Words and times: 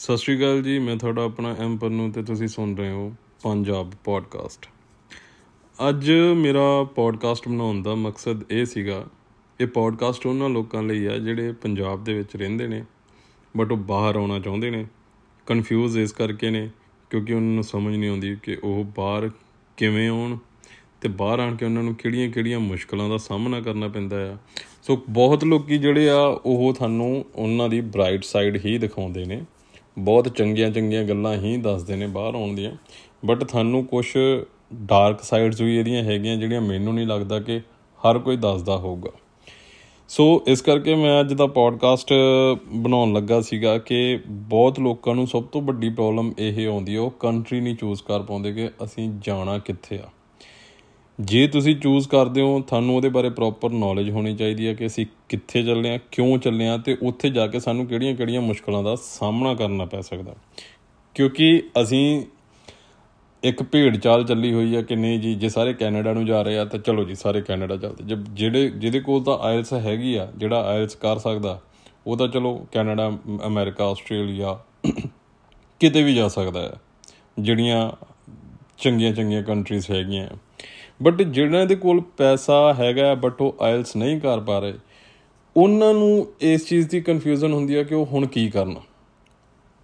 ਸਤਿ 0.00 0.16
ਸ਼੍ਰੀ 0.16 0.38
ਅਕਾਲ 0.38 0.62
ਜੀ, 0.62 0.78
ਮੈਂ 0.78 0.96
ਤੁਹਾਡਾ 0.96 1.24
ਆਪਣਾ 1.24 1.56
ਐਮ 1.58 1.76
ਪੰਨੂ 1.76 2.12
ਤੇ 2.12 2.22
ਤੁਸੀਂ 2.22 2.48
ਸੁਣ 2.48 2.76
ਰਹੇ 2.76 2.90
ਹੋ 2.90 3.12
ਪੰਜਾਬ 3.42 3.92
ਪੋਡਕਾਸਟ 4.04 4.66
ਅੱਜ 5.88 6.12
ਮੇਰਾ 6.36 6.84
ਪੋਡਕਾਸਟ 6.84 7.48
ਬਣਾਉਣ 7.48 7.82
ਦਾ 7.82 7.94
ਮਕਸਦ 7.94 8.52
ਇਹ 8.52 8.64
ਸੀਗਾ, 8.64 9.04
ਇਹ 9.60 9.66
ਪੋਡਕਾਸਟ 9.66 10.26
ਉਹਨਾਂ 10.26 10.48
ਲੋਕਾਂ 10.48 10.82
ਲਈ 10.82 11.06
ਆ 11.06 11.18
ਜਿਹੜੇ 11.18 11.52
ਪੰਜਾਬ 11.52 12.04
ਦੇ 12.04 12.14
ਵਿੱਚ 12.14 12.36
ਰਹਿੰਦੇ 12.36 12.66
ਨੇ 12.66 12.84
ਬਟ 13.56 13.72
ਉਹ 13.72 13.76
ਬਾਹਰ 13.76 14.16
ਆਉਣਾ 14.16 14.38
ਚਾਹੁੰਦੇ 14.38 14.70
ਨੇ 14.70 14.86
ਕਨਫਿਊਜ਼ 15.46 15.98
ਇਸ 15.98 16.12
ਕਰਕੇ 16.12 16.50
ਨੇ, 16.50 16.70
ਕਿਉਂਕਿ 17.10 17.34
ਉਹਨਾਂ 17.34 17.54
ਨੂੰ 17.54 17.64
ਸਮਝ 17.64 17.96
ਨਹੀਂ 17.96 18.10
ਆਉਂਦੀ 18.10 18.36
ਕਿ 18.42 18.58
ਉਹ 18.64 18.84
ਬਾਹਰ 18.84 19.30
ਕਿਵੇਂ 19.76 20.08
ਆਉਣ 20.08 20.36
ਤੇ 21.00 21.08
ਬਾਹਰ 21.08 21.40
ਆਣ 21.40 21.56
ਕੇ 21.56 21.64
ਉਹਨਾਂ 21.64 21.82
ਨੂੰ 21.82 21.94
ਕਿਹੜੀਆਂ-ਕਿਹੜੀਆਂ 21.94 22.60
ਮੁਸ਼ਕਲਾਂ 22.60 23.08
ਦਾ 23.08 23.16
ਸਾਹਮਣਾ 23.16 23.60
ਕਰਨਾ 23.60 23.88
ਪੈਂਦਾ 23.88 24.32
ਆ। 24.32 24.36
ਸੋ 24.82 25.04
ਬਹੁਤ 25.08 25.44
ਲੋਕੀ 25.44 25.78
ਜਿਹੜੇ 25.78 26.08
ਆ, 26.08 26.20
ਉਹ 26.44 26.74
ਤੁਹਾਨੂੰ 26.74 27.24
ਉਹਨਾਂ 27.34 27.68
ਦੀ 27.68 27.80
ਬ੍ਰਾਈਟ 27.80 28.24
ਸਾਈਡ 28.24 28.64
ਹੀ 28.64 28.78
ਦਿਖਾਉਂਦੇ 28.78 29.24
ਨੇ। 29.24 29.44
ਬਹੁਤ 30.04 30.28
ਚੰਗੀਆਂ-ਚੰਗੀਆਂ 30.28 31.04
ਗੱਲਾਂ 31.04 31.36
ਹੀ 31.36 31.56
ਦੱਸਦੇ 31.56 31.96
ਨੇ 31.96 32.06
ਬਾਹਰ 32.06 32.34
ਆਉਣ 32.34 32.54
ਦੀਆਂ। 32.54 32.72
ਬਟ 33.24 33.44
ਤੁਹਾਨੂੰ 33.44 33.84
ਕੁਝ 33.84 34.16
ਡਾਰਕ 34.74 35.22
ਸਾਈਡਸ 35.22 35.60
ਵੀ 35.60 35.78
ਇਹਦੀਆਂ 35.78 36.02
ਹੈਗੀਆਂ 36.02 36.36
ਜਿਹੜੀਆਂ 36.36 36.60
ਮੈਨੂੰ 36.60 36.94
ਨਹੀਂ 36.94 37.06
ਲੱਗਦਾ 37.06 37.40
ਕਿ 37.40 37.58
ਹਰ 38.00 38.18
ਕੋਈ 38.18 38.36
ਦੱਸਦਾ 38.36 38.76
ਹੋਊਗਾ। 38.76 39.10
ਸੋ 40.08 40.42
ਇਸ 40.46 40.62
ਕਰਕੇ 40.62 40.94
ਮੈਂ 40.94 41.20
ਅੱਜ 41.20 41.32
ਦਾ 41.32 41.46
ਪੋਡਕਾਸਟ 41.46 42.12
ਬਣਾਉਣ 42.72 43.12
ਲੱਗਾ 43.12 43.40
ਸੀਗਾ 43.40 43.78
ਕਿ 43.78 44.20
ਬਹੁਤ 44.26 44.80
ਲੋਕਾਂ 44.80 45.14
ਨੂੰ 45.14 45.26
ਸਭ 45.26 45.44
ਤੋਂ 45.44 45.62
ਵੱਡੀ 45.62 45.90
ਪ੍ਰੋਬਲਮ 45.90 46.32
ਇਹ 46.38 46.68
ਆਉਂਦੀ 46.68 46.94
ਹੈ, 46.94 47.00
ਉਹ 47.00 47.10
ਕੰਟਰੀ 47.10 47.60
ਨਹੀਂ 47.60 47.76
ਚੂਜ਼ 47.76 48.02
ਕਰ 48.02 48.22
ਪਾਉਂਦੇ 48.22 48.52
ਕਿ 48.52 48.70
ਅਸੀਂ 48.84 49.10
ਜਾਣਾ 49.20 49.58
ਕਿੱਥੇ 49.58 49.96
ਆ। 49.96 50.08
ਜੇ 51.20 51.46
ਤੁਸੀਂ 51.46 51.76
ਚੂਜ਼ 51.76 52.08
ਕਰਦੇ 52.08 52.40
ਹੋ, 52.40 52.60
ਤੁਹਾਨੂੰ 52.60 52.96
ਉਹਦੇ 52.96 53.08
ਬਾਰੇ 53.08 53.30
ਪ੍ਰੋਪਰ 53.30 53.70
ਨੌਲੇਜ 53.70 54.10
ਹੋਣੀ 54.10 54.36
ਚਾਹੀਦੀ 54.36 54.66
ਹੈ 54.66 54.74
ਕਿ 54.74 54.86
ਅਸੀਂ 54.86 55.06
ਕਿੱਥੇ 55.28 55.62
ਚੱਲੇ 55.62 55.90
ਆ 55.90 55.98
ਕਿਉਂ 56.12 56.38
ਚੱਲੇ 56.38 56.68
ਆ 56.68 56.76
ਤੇ 56.76 56.96
ਉੱਥੇ 57.02 57.30
ਜਾ 57.30 57.46
ਕੇ 57.46 57.60
ਸਾਨੂੰ 57.60 57.86
ਕਿਹੜੀਆਂ-ਕਿਹੜੀਆਂ 57.86 58.40
ਮੁਸ਼ਕਲਾਂ 58.40 58.82
ਦਾ 58.82 58.96
ਸਾਹਮਣਾ 58.96 59.54
ਕਰਨਾ 59.54 59.84
ਪੈ 59.84 60.00
ਸਕਦਾ। 60.00 60.34
ਕਿਉਂਕਿ 61.14 61.62
ਅਸੀਂ 61.82 62.24
ਇੱਕ 63.42 63.62
ਭੇਡ 63.62 63.96
ਚਾਲ 63.96 64.24
ਚੱਲੀ 64.24 64.54
ਹੋਈ 64.54 64.76
ਹੈ 64.76 64.82
ਕਿ 64.82 64.96
ਨਹੀਂ 64.96 65.20
ਜੀ, 65.20 65.34
ਜੇ 65.34 65.48
ਸਾਰੇ 65.48 65.72
ਕੈਨੇਡਾ 65.72 66.12
ਨੂੰ 66.12 66.26
ਜਾ 66.26 66.42
ਰਹੇ 66.42 66.58
ਆ 66.58 66.64
ਤਾਂ 66.64 66.78
ਚਲੋ 66.78 67.04
ਜੀ, 67.04 67.14
ਸਾਰੇ 67.14 67.40
ਕੈਨੇਡਾ 67.40 67.76
ਚੱਲਦੇ। 67.76 68.04
ਜੇ 68.04 68.22
ਜਿਹੜੇ, 68.30 68.70
ਜਿਹਦੇ 68.70 69.00
ਕੋਲ 69.00 69.22
ਤਾਂ 69.22 69.38
ਆਇਲਸ 69.38 69.72
ਹੈਗੀ 69.72 70.14
ਆ, 70.14 70.32
ਜਿਹੜਾ 70.36 70.62
ਆਇਲਸ 70.62 70.94
ਕਰ 70.94 71.18
ਸਕਦਾ, 71.18 71.60
ਉਹ 72.06 72.16
ਤਾਂ 72.16 72.28
ਚਲੋ 72.28 72.66
ਕੈਨੇਡਾ, 72.72 73.18
ਅਮਰੀਕਾ, 73.46 73.84
ਆਸਟ੍ਰੇਲੀਆ 73.84 74.60
ਕਿਤੇ 75.80 76.02
ਵੀ 76.02 76.14
ਜਾ 76.14 76.28
ਸਕਦਾ 76.28 76.60
ਹੈ, 76.60 76.72
ਜਿਹੜੀਆਂ 77.38 77.90
ਚੰਗੀਆਂ 78.78 79.12
ਚੰਗੀਆਂ 79.12 79.42
ਕੰਟਰੀਜ਼ 79.42 79.90
ਹੈਗੀਆਂ। 79.90 80.28
ਬਟ 81.00 81.22
ਜਿਹਨਾਂ 81.22 81.64
ਦੇ 81.66 81.74
ਕੋਲ 81.76 82.00
ਪੈਸਾ 82.16 82.72
ਹੈਗਾ 82.74 83.14
ਬਟ 83.14 83.40
ਉਹ 83.42 83.56
ਆਇਲਸ 83.60 83.96
ਨਹੀਂ 83.96 84.20
ਕਰ 84.20 84.40
ਪਾ 84.40 84.58
ਰਹੇ, 84.58 84.74
ਉਹਨਾਂ 85.56 85.92
ਨੂੰ 85.94 86.26
ਇਸ 86.40 86.68
ਚੀਜ਼ 86.68 86.88
ਦੀ 86.88 87.00
ਕਨਫਿਊਜ਼ਨ 87.00 87.52
ਹੁੰਦੀ 87.52 87.76
ਹੈ 87.76 87.82
ਕਿ 87.82 87.94
ਉਹ 87.94 88.06
ਹੁਣ 88.06 88.26
ਕੀ 88.26 88.48
ਕਰਨਾ। 88.50 88.80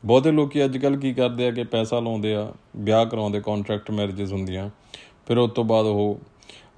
ਬਹੁਤੇ 0.04 0.30
ਲੋਕੀ 0.30 0.64
ਅੱਜ 0.64 0.76
ਕੱਲ 0.78 0.96
ਕੀ 0.96 1.12
ਕਰਦੇ 1.14 1.46
ਆ 1.46 1.50
ਕਿ 1.50 1.64
ਪੈਸਾ 1.64 2.00
ਲਾਉਂਦੇ 2.00 2.34
ਆ, 2.34 2.52
ਵਿਆਹ 2.76 3.04
ਕਰਾਉਂਦੇ 3.06 3.40
ਕੰਟਰੈਕਟ 3.40 3.90
ਮੈਰਿਜਸ 3.90 4.32
ਹੁੰਦੀਆਂ, 4.32 4.68
ਫਿਰ 5.26 5.38
ਉਸ 5.38 5.50
ਤੋਂ 5.52 5.64
ਬਾਅਦ 5.64 5.86
ਉਹ 5.86 6.18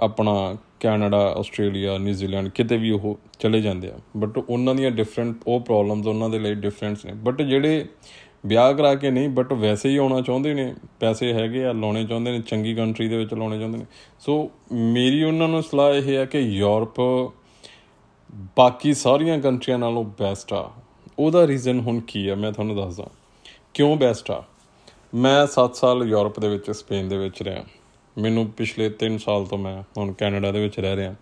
ਆਪਣਾ 0.00 0.56
ਕੈਨੇਡਾ, 0.80 1.18
ਆਸਟ੍ਰੇਲੀਆ 1.38 1.96
ਨਿਊਜ਼ੀਲੈਂਡ 1.98 2.48
ਕਿਤੇ 2.48 2.76
ਵੀ 2.76 2.90
ਉਹ 2.90 3.18
ਚਲੇ 3.38 3.60
ਜਾਂਦੇ 3.60 3.88
ਆ। 3.88 3.98
ਬਟ 4.16 4.38
ਉਹਨਾਂ 4.38 4.74
ਦੀਆਂ 4.74 4.90
ਡਿਫਰੈਂਟ 4.90 5.36
ਉਹ 5.46 5.60
ਪ੍ਰੋਬਲਮਸ 5.60 6.06
ਉਹਨਾਂ 6.06 6.28
ਦੇ 6.30 6.38
ਲਈ 6.38 6.54
ਡਿਫਰੈਂਟਸ 6.56 7.04
ਨੇ। 7.04 7.12
ਬਟ 7.14 7.42
ਜਿਹੜੇ 7.42 7.84
ਵਿਆਹ 8.46 8.74
ਕਰਾ 8.74 8.94
ਕੇ 8.94 9.10
ਨਹੀਂ 9.10 9.28
ਬਟ 9.28 9.52
ਵੈਸੇ 9.52 9.88
ਹੀ 9.88 9.96
ਆਉਣਾ 9.96 10.20
ਚਾਹੁੰਦੇ 10.20 10.54
ਨੇ, 10.54 10.74
ਪੈਸੇ 11.00 11.32
ਹੈਗੇ 11.32 11.64
ਆ, 11.64 11.72
ਲਾਉਣੇ 11.72 12.04
ਚਾਹੁੰਦੇ 12.04 12.32
ਨੇ, 12.32 12.40
ਚੰਗੀ 12.40 12.74
ਕੰਟਰੀ 12.74 13.08
ਦੇ 13.08 13.16
ਵਿੱਚ 13.16 13.34
ਲਾਉਣੇ 13.34 13.58
ਚਾਹੁੰਦੇ 13.58 13.78
ਨੇ। 13.78 13.84
ਸੋ 14.20 14.50
ਮੇਰੀ 14.72 15.22
ਉਹਨਾਂ 15.22 15.48
ਨੂੰ 15.48 15.62
ਸਲਾਹ 15.62 15.94
ਇਹ 15.94 16.16
ਹੈ 16.16 16.24
ਕਿ 16.24 16.38
ਯੂਰਪ 16.38 17.00
ਬਾਕੀ 18.56 18.94
ਸਾਰੀਆਂ 18.94 19.38
ਕੰਟਰੀਆਂ 19.38 19.78
ਨਾਲੋਂ 19.78 20.04
ਬੈਸਟ 20.04 20.52
ਆ। 20.52 20.70
ਉਹਦਾ 21.18 21.46
ਰੀਜ਼ਨ 21.46 21.80
ਹੁਣ 21.80 22.00
ਕੀ 22.00 22.28
ਆ, 22.28 22.34
ਮੈਂ 22.34 22.52
ਤੁਹਾਨੂੰ 22.52 22.76
ਦੱਸਦਾ। 22.76 23.06
ਕਿਉਂ 23.74 23.96
ਬੈਸਟ 23.96 24.30
ਆ? 24.30 24.44
ਮੈਂ 25.14 25.46
7 25.46 25.76
ਸਾਲ 25.76 26.02
ਯੂਰਪ 26.02 26.40
ਦੇ 26.40 26.48
ਵਿੱਚ 26.48 26.70
ਸਪੇਨ 26.70 27.08
ਦੇ 27.08 27.16
ਵਿੱਚ 27.16 27.42
ਰਿਹਾ। 27.42 27.64
ਮੈਨੂੰ 28.18 28.46
ਪਿਛਲੇ 28.46 28.90
3 28.90 29.18
ਸਾਲ 29.18 29.46
ਤੋਂ 29.46 29.58
ਮੈਂ 29.58 29.82
ਹੁਣ 29.98 30.12
ਕੈਨੇਡਾ 30.12 30.52
ਦੇ 30.52 30.60
ਵਿੱਚ 30.60 30.80
ਰਹਿ 30.80 30.96
ਰਿਹਾ। 30.96 31.14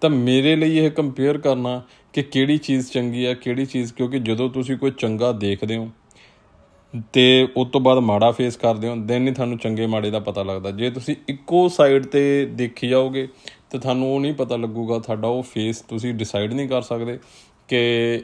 ਤਾਂ 0.00 0.10
ਮੇਰੇ 0.10 0.56
ਲਈ 0.56 0.78
ਇਹ 0.78 0.90
ਕੰਪੇਅਰ 0.90 1.38
ਕਰਨਾ 1.38 1.82
ਕਿ 2.12 2.22
ਕਿਹੜੀ 2.22 2.58
ਚੀਜ਼ 2.58 2.90
ਚੰਗੀ 2.90 3.24
ਆ, 3.24 3.34
ਕਿਹੜੀ 3.34 3.66
ਚੀਜ਼, 3.66 3.94
ਕਿਉਂਕਿ 3.94 4.18
ਜਦੋਂ 4.18 4.50
ਤੁਸੀਂ 4.50 4.76
ਕੋਈ 4.76 4.90
ਚੰਗਾ 4.90 5.32
ਦੇਖਦੇ 5.32 5.76
ਹੋ 5.76 5.90
ਤੇ 7.12 7.48
ਉਸ 7.56 7.68
ਤੋਂ 7.70 7.80
ਬਾਅਦ 7.80 7.98
ਮਾੜਾ 7.98 8.30
ਫੇਸ 8.30 8.56
ਕਰਦੇ 8.56 8.88
ਹੋ 8.88 8.94
ਦੈਨ 9.06 9.28
ਹੀ 9.28 9.32
ਤੁਹਾਨੂੰ 9.32 9.58
ਚੰਗੇ 9.58 9.86
ਮਾੜੇ 9.86 10.10
ਦਾ 10.10 10.18
ਪਤਾ 10.20 10.42
ਲੱਗਦਾ। 10.42 10.70
ਜੇ 10.70 10.90
ਤੁਸੀਂ 10.90 11.14
ਇੱਕੋ 11.28 11.66
ਸਾਈਡ 11.68 12.06
ਤੇ 12.06 12.22
ਦੇਖੀ 12.54 12.88
ਜਾਓਗੇ, 12.88 13.26
ਤੇ 13.70 13.78
ਤੁਹਾਨੂੰ 13.78 14.12
ਉਹ 14.14 14.20
ਨਹੀਂ 14.20 14.32
ਪਤਾ 14.34 14.56
ਲੱਗੂਗਾ 14.56 14.98
ਤੁਹਾਡਾ 14.98 15.28
ਉਹ 15.28 15.42
ਫੇਸ 15.42 15.80
ਤੁਸੀਂ 15.80 16.14
ਡਿਸਾਈਡ 16.14 16.52
ਨਹੀਂ 16.52 16.68
ਕਰ 16.68 16.82
ਸਕਦੇ 16.82 17.18
ਕਿ 17.68 17.78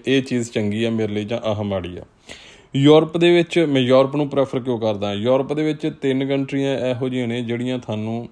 ਇਹ 0.06 0.22
ਚੀਜ਼ 0.22 0.50
ਚੰਗੀ 0.50 0.84
ਆ 0.84 0.90
ਮੇਰੇ 0.90 1.12
ਲਈ 1.12 1.24
ਜਾਂ 1.24 1.40
ਆਹ 1.44 1.62
ਮਾੜੀ 1.64 1.96
ਆ। 1.96 2.04
ਯੂਰਪ 2.76 3.16
ਦੇ 3.16 3.30
ਵਿੱਚ, 3.30 3.58
ਮੈਂ 3.58 3.80
ਯੂਰਪ 3.82 4.14
ਨੂੰ 4.16 4.28
ਪ੍ਰੈਫਰ 4.28 4.60
ਕਿਉਂ 4.60 4.78
ਕਰਦਾ? 4.80 5.12
ਯੂਰਪ 5.14 5.52
ਦੇ 5.52 5.62
ਵਿੱਚ 5.62 5.86
ਤਿੰਨ 6.02 6.26
ਕੰਟਰੀਆਂ 6.28 6.78
ਇਹੋ 6.90 7.08
ਜਿਹੀਆਂ 7.08 7.28
ਨੇ 7.28 7.40
ਜਿਹੜੀਆਂ 7.42 7.78
ਤੁਹਾਨੂੰ 7.78 8.28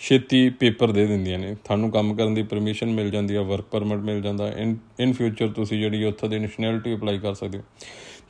ਛੇਤੀ 0.00 0.48
ਪੇਪਰ 0.50 0.92
ਦੇ 0.92 1.06
ਦਿੰਦੀਆਂ 1.06 1.38
ਨੇ। 1.38 1.54
ਤੁਹਾਨੂੰ 1.64 1.90
ਕੰਮ 1.90 2.14
ਕਰਨ 2.14 2.34
ਦੀ 2.34 2.42
ਪਰਮਿਸ਼ਨ 2.42 2.90
ਮਿਲ 2.90 3.10
ਜਾਂਦੀ 3.10 3.34
ਆ 3.34 3.42
ਵਰਕ 3.42 3.64
ਪਰਮਿਟ 3.70 3.98
ਮਿਲ 4.00 4.20
ਜਾਂਦਾ। 4.22 4.48
ਇਨ 4.58 4.76
ਇਨ 5.00 5.12
ਫਿਊਚਰ 5.12 5.48
ਤੁਸੀਂ 5.48 5.80
ਜਿਹੜੀ 5.80 6.04
ਉੱਥੇ 6.04 6.28
ਦੀ 6.28 6.38
ਨੈਸ਼ਨੈਲਿਟੀ 6.38 6.94
ਅਪਲਾਈ 6.94 7.18
ਕਰ 7.18 7.34
ਸਕਦੇ 7.34 7.58
ਹੋ। 7.58 7.64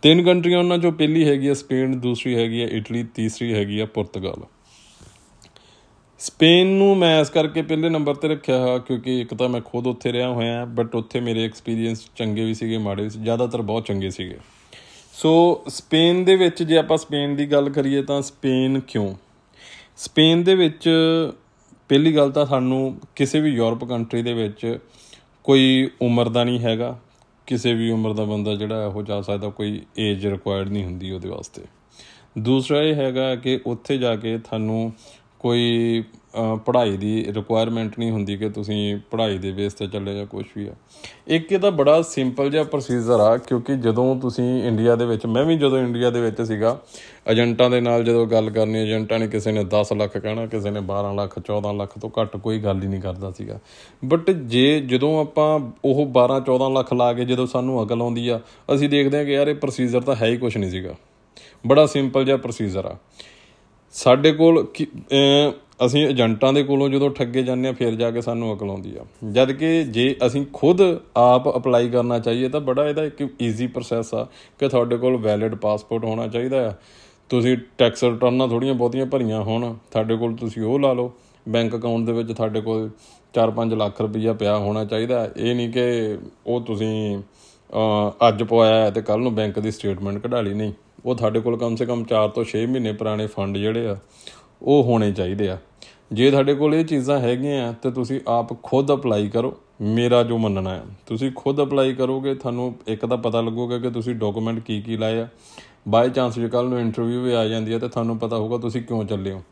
ਤਿੰਨ 0.06 0.22
ਕੰਟਰੀਆਂ 0.22 0.58
ਉਹਨਾਂ 0.58 0.76
ਚੋਂ 0.78 0.90
ਪਹਿਲੀ 0.92 1.24
ਹੈਗੀ 1.28 1.48
ਆ 1.48 1.54
ਸਪੇਨ, 1.54 1.98
ਦੂਸਰੀ 2.00 2.34
ਹੈਗੀ 2.34 2.60
ਆ 2.62 2.66
ਇਟਲੀ, 2.72 3.02
ਤੀਸਰੀ 3.14 3.52
ਹੈਗੀ 3.54 3.78
ਆ 3.80 3.86
ਪੁਰਤਗਾਲ। 3.86 4.44
ਸਪੇਨ 6.18 6.66
ਨੂੰ 6.66 6.96
ਮੈਂ 6.96 7.20
ਇਸ 7.20 7.30
ਕਰਕੇ 7.30 7.62
ਪਹਿਲੇ 7.62 7.88
ਨੰਬਰ 7.88 8.14
ਤੇ 8.14 8.28
ਰੱਖਿਆ 8.28 8.58
ਹੈ 8.58 8.76
ਕਿਉਂਕਿ 8.78 9.20
ਇੱਕ 9.20 9.34
ਤਾਂ 9.34 9.48
ਮੈਂ 9.48 9.60
ਖੁਦ 9.60 9.86
ਉੱਥੇ 9.86 10.12
ਰਿਹਾ 10.12 10.28
ਹੋਇਆ 10.28 10.64
ਬਟ 10.64 10.94
ਉੱਥੇ 10.94 11.20
ਮੇਰੇ 11.20 11.44
ਐਕਸਪੀਰੀਅੰਸ 11.44 12.04
ਚੰਗੇ 12.16 12.44
ਵੀ 12.44 12.54
ਸੀਗੇ, 12.54 12.78
ਮਾੜੇ 12.78 13.02
ਵੀ 13.02 13.10
ਸੀ, 13.10 13.18
ਜ਼ਿਆਦਾਤਰ 13.18 13.62
ਬਹੁਤ 13.62 13.86
ਚੰਗੇ 13.86 14.10
ਸੀਗੇ। 14.10 14.36
ਸੋ 15.12 15.64
ਸਪੇਨ 15.68 16.24
ਦੇ 16.24 16.36
ਵਿੱਚ 16.36 16.62
ਜੇ 16.62 16.78
ਆਪਾਂ 16.78 16.98
ਸਪੇਨ 16.98 17.36
ਦੀ 17.36 17.46
ਗੱਲ 17.46 17.70
ਕਰੀਏ 17.70 18.02
ਤਾਂ 18.02 18.20
ਸਪੇਨ 18.22 18.80
ਕਿਉਂ? 18.80 19.14
ਸਪੇਨ 19.96 20.44
ਦੇ 20.44 20.54
ਵਿੱਚ 20.54 20.88
ਪਹਿਲੀ 21.88 22.16
ਗੱਲ 22.16 22.30
ਤਾਂ 22.30 22.46
ਸਾਨੂੰ 22.46 23.00
ਕਿਸੇ 23.16 23.40
ਵੀ 23.40 23.50
ਯੂਰਪ 23.50 23.84
ਕੰਟਰੀ 23.84 24.22
ਦੇ 24.22 24.32
ਵਿੱਚ 24.32 24.78
ਕੋਈ 25.44 25.90
ਉਮਰ 26.02 26.28
ਦਾ 26.28 26.44
ਨਹੀਂ 26.44 26.60
ਹੈਗਾ। 26.60 26.98
ਕਿਸੇ 27.46 27.74
ਵੀ 27.74 27.90
ਉਮਰ 27.90 28.12
ਦਾ 28.12 28.24
ਬੰਦਾ 28.24 28.54
ਜਿਹੜਾ 28.54 28.86
ਇਹੋ 28.86 29.02
ਜਾ 29.02 29.20
ਸਕਦਾ, 29.22 29.48
ਕੋਈ 29.48 29.82
ਏਜ 29.98 30.26
ਰਿਕੁਆਇਰਡ 30.26 30.68
ਨਹੀਂ 30.68 30.84
ਹੁੰਦੀ 30.84 31.10
ਉਹਦੇ 31.10 31.28
ਵਾਸਤੇ। 31.28 31.62
ਦੂਸਰਾ 32.38 32.82
ਇਹ 32.82 32.94
ਹੈਗਾ 32.94 33.36
ਕਿ 33.36 33.60
ਉੱਥੇ 33.66 33.98
ਜਾ 33.98 34.16
ਕੇ 34.16 34.38
ਤੁਹਾਨੂੰ 34.38 34.92
ਕੋਈ 35.38 36.02
ਪੜ੍ਹਾਈ 36.66 36.96
ਦੀ 36.96 37.26
ਰਿਕੁਆਇਰਮੈਂਟ 37.28 37.98
ਨਹੀਂ 37.98 38.10
ਹੁੰਦੀ 38.10 38.36
ਕਿ 38.36 38.48
ਤੁਸੀਂ 38.48 38.96
ਪੜ੍ਹਾਈ 39.10 39.38
ਦੇ 39.38 39.52
ਬੇਸ 39.52 39.74
ਤੇ 39.74 39.86
ਚੱਲੇ 39.86 40.14
ਜਾਂ 40.14 40.26
ਕੁਝ 40.26 40.44
ਵੀ 40.56 40.68
ਆ। 40.68 40.72
ਇੱਕ 41.26 41.52
ਇਹਦਾ 41.52 41.70
ਬੜਾ 41.70 42.02
ਸਿੰਪਲ 42.02 42.50
ਜਿਹਾ 42.50 42.64
ਪ੍ਰੋਸੀਜਰ 42.64 43.20
ਆ, 43.20 43.36
ਕਿਉਂਕਿ 43.36 43.76
ਜਦੋਂ 43.76 44.20
ਤੁਸੀਂ 44.20 44.62
ਇੰਡੀਆ 44.62 44.96
ਦੇ 44.96 45.06
ਵਿੱਚ, 45.06 45.26
ਮੈਂ 45.26 45.44
ਵੀ 45.44 45.56
ਜਦੋਂ 45.56 45.78
ਇੰਡੀਆ 45.78 46.10
ਦੇ 46.10 46.20
ਵਿੱਚ 46.20 46.42
ਸੀਗਾ 46.42 46.80
ਏਜੰਟਾਂ 47.28 47.70
ਦੇ 47.70 47.80
ਨਾਲ 47.80 48.04
ਜਦੋਂ 48.04 48.26
ਗੱਲ 48.26 48.50
ਕਰਨੀ 48.50 48.78
ਏਜੰਟਾਂ 48.78 49.18
ਨੇ 49.18 49.28
ਕਿਸੇ 49.28 49.52
ਨੇ 49.52 49.64
10 49.64 49.92
ਲੱਖ 49.92 50.18
ਕਹਿਣਾ, 50.18 50.46
ਕਿਸੇ 50.46 50.70
ਨੇ 50.70 50.80
12 50.80 51.14
ਲੱਖ 51.14 51.38
14 51.38 51.72
ਲੱਖ 51.72 51.98
ਤੋਂ 51.98 52.10
ਘੱਟ 52.20 52.36
ਕੋਈ 52.36 52.58
ਗੱਲ 52.58 52.82
ਹੀ 52.82 52.88
ਨਹੀਂ 52.88 53.00
ਕਰਦਾ 53.00 53.30
ਸੀਗਾ। 53.30 53.58
ਬਟ 54.04 54.30
ਜੇ 54.30 54.80
ਜਦੋਂ 54.80 55.20
ਆਪਾਂ 55.20 55.60
ਉਹ 55.84 56.06
12 56.06 56.40
14 56.40 56.70
ਲੱਖ 56.72 56.92
ਲਾ 56.92 57.12
ਕੇ 57.12 57.24
ਜਦੋਂ 57.24 57.46
ਸਾਨੂੰ 57.46 57.86
ਅਕਲ 57.86 58.02
ਆਉਂਦੀ 58.02 58.28
ਆ, 58.28 58.40
ਅਸੀਂ 58.74 58.88
ਦੇਖਦੇ 58.88 59.18
ਹਾਂ 59.18 59.24
ਕਿ 59.24 59.32
ਯਾਰ 59.32 59.48
ਇਹ 59.48 59.54
ਪ੍ਰੋਸੀਜਰ 59.54 60.00
ਤਾਂ 60.00 60.14
ਹੈ 60.14 60.26
ਹੀ 60.26 60.36
ਕੁਝ 60.36 60.56
ਨਹੀਂ 60.56 60.70
ਸੀਗਾ। 60.70 60.94
ਬੜਾ 61.66 61.86
ਸਿੰਪਲ 61.86 62.24
ਜਿਹਾ 62.24 62.36
ਪ੍ਰੋਸੀਜਰ 62.36 62.84
ਆ। 62.84 62.96
ਸਾਡੇ 63.92 64.32
ਕੋਲ 64.32 64.66
ਅਸੀਂ 65.80 66.06
ਏਜੰਟਾਂ 66.06 66.52
ਦੇ 66.52 66.62
ਕੋਲੋਂ 66.62 66.88
ਜਦੋਂ 66.88 67.10
ਠੱਗੇ 67.10 67.42
ਜਾਂਦੇ 67.42 67.68
ਆ 67.68 67.72
ਫਿਰ 67.72 67.94
ਜਾ 67.94 68.10
ਕੇ 68.10 68.20
ਸਾਨੂੰ 68.20 68.54
ਅਕਲ 68.54 68.70
ਆਉਂਦੀ 68.70 68.94
ਆ। 68.96 69.04
ਜਦ 69.32 69.50
ਕਿ 69.52 69.82
ਜੇ 69.84 70.14
ਅਸੀਂ 70.26 70.44
ਖੁਦ 70.52 70.80
ਆਪ 71.16 71.48
ਅਪਲਾਈ 71.56 71.88
ਕਰਨਾ 71.90 72.18
ਚਾਹੀਏ, 72.18 72.48
ਤਾਂ 72.48 72.60
ਬੜਾ 72.60 72.88
ਇਹਦਾ 72.88 73.04
ਇੱਕ 73.04 73.22
ਈਜ਼ੀ 73.42 73.66
ਪ੍ਰੋਸੈਸ 73.66 74.14
ਆ 74.14 74.26
ਕਿ 74.58 74.68
ਤੁਹਾਡੇ 74.68 74.96
ਕੋਲ 74.96 75.16
ਵੈਲਿਡ 75.16 75.54
ਪਾਸਪੋਰਟ 75.54 76.04
ਹੋਣਾ 76.04 76.26
ਚਾਹੀਦਾ 76.28 76.66
ਆ। 76.68 76.72
ਤੁਸੀਂ 77.30 77.56
ਟੈਕਸ 77.78 78.04
ਰਿਟਰਨਾਂ 78.04 78.48
ਥੋੜੀਆਂ 78.48 78.74
ਬਹੁਤੀਆਂ 78.74 79.06
ਭਰੀਆਂ 79.06 79.42
ਹੋਣ, 79.42 79.72
ਤੁਹਾਡੇ 79.90 80.16
ਕੋਲ 80.16 80.34
ਤੁਸੀਂ 80.36 80.62
ਉਹ 80.62 80.78
ਲਾ 80.80 80.92
ਲਓ। 80.92 81.12
ਬੈਂਕ 81.46 81.76
ਅਕਾਊਂਟ 81.76 82.06
ਦੇ 82.06 82.12
ਵਿੱਚ 82.12 82.32
ਤੁਹਾਡੇ 82.32 82.60
ਕੋਲ 82.60 82.88
4-5 83.34 83.74
ਲੱਖ 83.74 84.00
ਰੁਪਈਆ 84.00 84.32
ਪਿਆ 84.32 84.56
ਹੋਣਾ 84.56 84.84
ਚਾਹੀਦਾ। 84.84 85.28
ਇਹ 85.36 85.54
ਨਹੀਂ 85.54 85.70
ਕਿ 85.72 86.16
ਉਹ 86.46 86.60
ਤੁਸੀਂ 86.60 87.22
ਅੱਜ 88.28 88.42
ਪਵਾਇਆ 88.42 88.90
ਤੇ 88.90 89.02
ਕੱਲ 89.02 89.20
ਨੂੰ 89.20 89.34
ਬੈਂਕ 89.34 89.58
ਦੀ 89.58 89.70
ਸਟੇਟਮੈਂਟ 89.70 90.18
ਕਢਾ 90.18 90.40
ਲਈ। 90.40 90.54
ਨਹੀਂ, 90.54 90.72
ਉਹ 91.04 91.14
ਤੁਹਾਡੇ 91.14 91.40
ਕੋਲ 91.40 91.56
ਕਮ 91.58 91.76
ਸੇ 91.76 91.86
ਕਮ 91.86 92.04
4 92.04 92.28
ਤੋਂ 92.28 92.44
6 92.44 92.64
ਮਹੀਨੇ 92.66 92.92
ਪੁਰਾਣੇ 92.92 93.26
ਫੰਡ 93.26 93.58
ਜਿਹੜੇ 93.58 93.86
ਆ 93.86 93.96
ਉਹ 94.62 94.82
ਹੋਣੇ 94.84 95.12
ਚਾਹੀਦੇ 95.12 95.48
ਆ। 95.48 95.58
ਜੇ 96.12 96.30
ਤੁਹਾਡੇ 96.30 96.54
ਕੋਲ 96.54 96.74
ਇਹ 96.74 96.84
ਚੀਜ਼ਾਂ 96.84 97.18
ਹੈਗੀਆਂ 97.20 97.72
ਤੇ 97.72 97.90
ਤੁਸੀਂ 97.90 98.20
ਆਪ 98.28 98.62
ਖੁਦ 98.62 98.92
ਅਪਲਾਈ 98.92 99.28
ਕਰੋ। 99.28 99.56
ਮੇਰਾ 99.80 100.22
ਜੋ 100.22 100.38
ਮੰਨਣਾ 100.38 100.70
ਹੈ 100.70 100.82
ਤੁਸੀਂ 101.06 101.30
ਖੁਦ 101.36 101.62
ਅਪਲਾਈ 101.62 101.94
ਕਰੋਗੇ, 101.94 102.34
ਤੁਹਾਨੂੰ 102.34 102.74
ਇੱਕ 102.88 103.06
ਤਾਂ 103.06 103.16
ਪਤਾ 103.16 103.40
ਲੱਗੂਗਾ 103.40 103.78
ਕਿ 103.78 103.90
ਤੁਸੀਂ 103.90 104.14
ਡਾਕੂਮੈਂਟ 104.14 104.60
ਕੀ 104.60 104.80
ਕੀ 104.82 104.96
ਲਾਏ 104.96 105.20
ਆ। 105.20 105.28
ਬਾਈ 105.88 106.10
ਚਾਂਸ 106.10 106.38
ਜੇ 106.38 106.48
ਕੱਲ 106.48 106.68
ਨੂੰ 106.68 106.80
ਇੰਟਰਵਿਊ 106.80 107.22
ਵੀ 107.22 107.32
ਆ 107.32 107.44
ਜਾਂਦੀ 107.48 107.72
ਹੈ 107.72 107.78
ਤੇ 107.78 107.88
ਤੁਹਾਨੂੰ 107.88 108.18
ਪਤਾ 108.18 108.36
ਹੋਊਗਾ 108.36 108.58
ਤੁਸੀਂ 108.58 108.82
ਕਿਉਂ 108.82 109.04
ਚੱਲੇ 109.04 109.32
ਹੋ। 109.32 109.42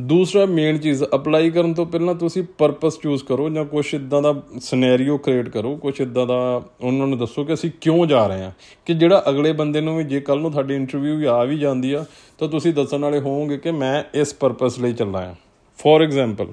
ਦੂਸਰਾ 0.00 0.46
ਮੇਨ 0.46 0.78
ਚੀਜ਼ 0.78 1.04
ਅਪਲਾਈ 1.04 1.50
ਕਰਨ 1.50 1.74
ਤੋਂ 1.74 1.86
ਪਹਿਲਾਂ 1.86 2.14
ਤੁਸੀਂ 2.14 2.42
ਪਰਪਸ 2.58 2.98
ਚੂਜ਼ 2.98 3.24
ਕਰੋ 3.24 3.48
ਜਾਂ 3.50 3.64
ਕੁਝ 3.64 3.94
ਇਦਾਂ 3.94 4.22
ਦਾ 4.22 4.42
ਸਿਨੈਰੀਓ 4.60 5.16
ਕ੍ਰੀਏਟ 5.18 5.48
ਕਰੋ 5.48 5.76
ਕੁਝ 5.76 6.00
ਇਦਾਂ 6.00 6.26
ਦਾ 6.26 6.62
ਉਹਨਾਂ 6.80 7.06
ਨੂੰ 7.06 7.18
ਦੱਸੋ 7.18 7.44
ਕਿ 7.44 7.54
ਅਸੀਂ 7.54 7.70
ਕਿਉਂ 7.80 8.06
ਜਾ 8.06 8.26
ਰਹੇ 8.26 8.42
ਹਾਂ। 8.42 8.52
ਕਿ 8.86 8.94
ਜਿਹੜਾ 8.94 9.24
ਅਗਲੇ 9.28 9.52
ਬੰਦੇ 9.52 9.80
ਨੂੰ 9.80 9.96
ਵੀ 9.96 10.04
ਜੇ 10.04 10.20
ਕੱਲ 10.20 10.40
ਨੂੰ 10.40 10.50
ਤੁਹਾਡੀ 10.52 10.74
ਇੰਟਰਵਿਊ 10.74 11.16
ਵੀ 11.16 11.24
ਆ 11.24 11.44
ਵੀ 11.44 11.58
ਜਾਂਦੀ 11.58 11.92
ਆ, 11.92 12.04
ਤਾਂ 12.38 12.48
ਤੁਸੀਂ 12.48 12.74
ਦੱਸਣ 12.74 12.98
ਵਾਲੇ 12.98 13.20
ਹੋਵੋਗੇ 13.20 13.58
ਕਿ 13.58 13.70
ਮੈਂ 13.70 14.04
ਇਸ 14.14 14.34
ਪਰਪਸ 14.34 14.78
ਲਈ 14.78 14.92
ਚੱਲਣਾ 14.92 15.18
ਆ 15.18 15.34
ਫੋਰ 15.78 16.02
ਐਗਜ਼ਾਮਪਲ 16.02 16.46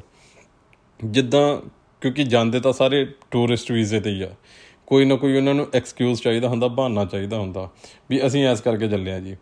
ਜਿੱਦਾਂ 1.06 1.58
ਕਿਉਂਕਿ 2.02 2.24
ਜਾਂਦੇ 2.24 2.60
ਤਾਂ 2.60 2.74
ਸਾਰੇ 2.74 3.08
ਟੂਰਿਸਟ 3.32 3.72
ਵੀਜ਼ੇ 3.72 4.00
ਤੇ 4.00 4.10
ਹੀ 4.10 4.22
ਆ। 4.22 4.30
ਕੋਈ 4.88 5.06
ਨਾ 5.06 5.16
ਕੋਈ 5.16 5.38
ਉਹਨਾਂ 5.38 5.54
ਨੂੰ 5.54 5.68
ਐਕਸਕਿਊਜ਼ 5.74 6.22
ਚਾਹੀਦਾ 6.22 6.48
ਹੁੰਦਾ, 6.48 6.68
ਬਹਾਨਾ 6.68 7.06
ਚਾਹੀਦਾ 7.06 7.38
ਹੁੰਦਾ 7.38 7.70
ਵੀ 8.10 8.26
ਅਸੀਂ 8.28 8.46
ਐਸ 8.48 8.62
ਕਰਕੇ 8.62 8.88
ਚੱਲੇ 8.88 9.12
ਆ 9.12 9.20
ਜੀ। 9.20 9.36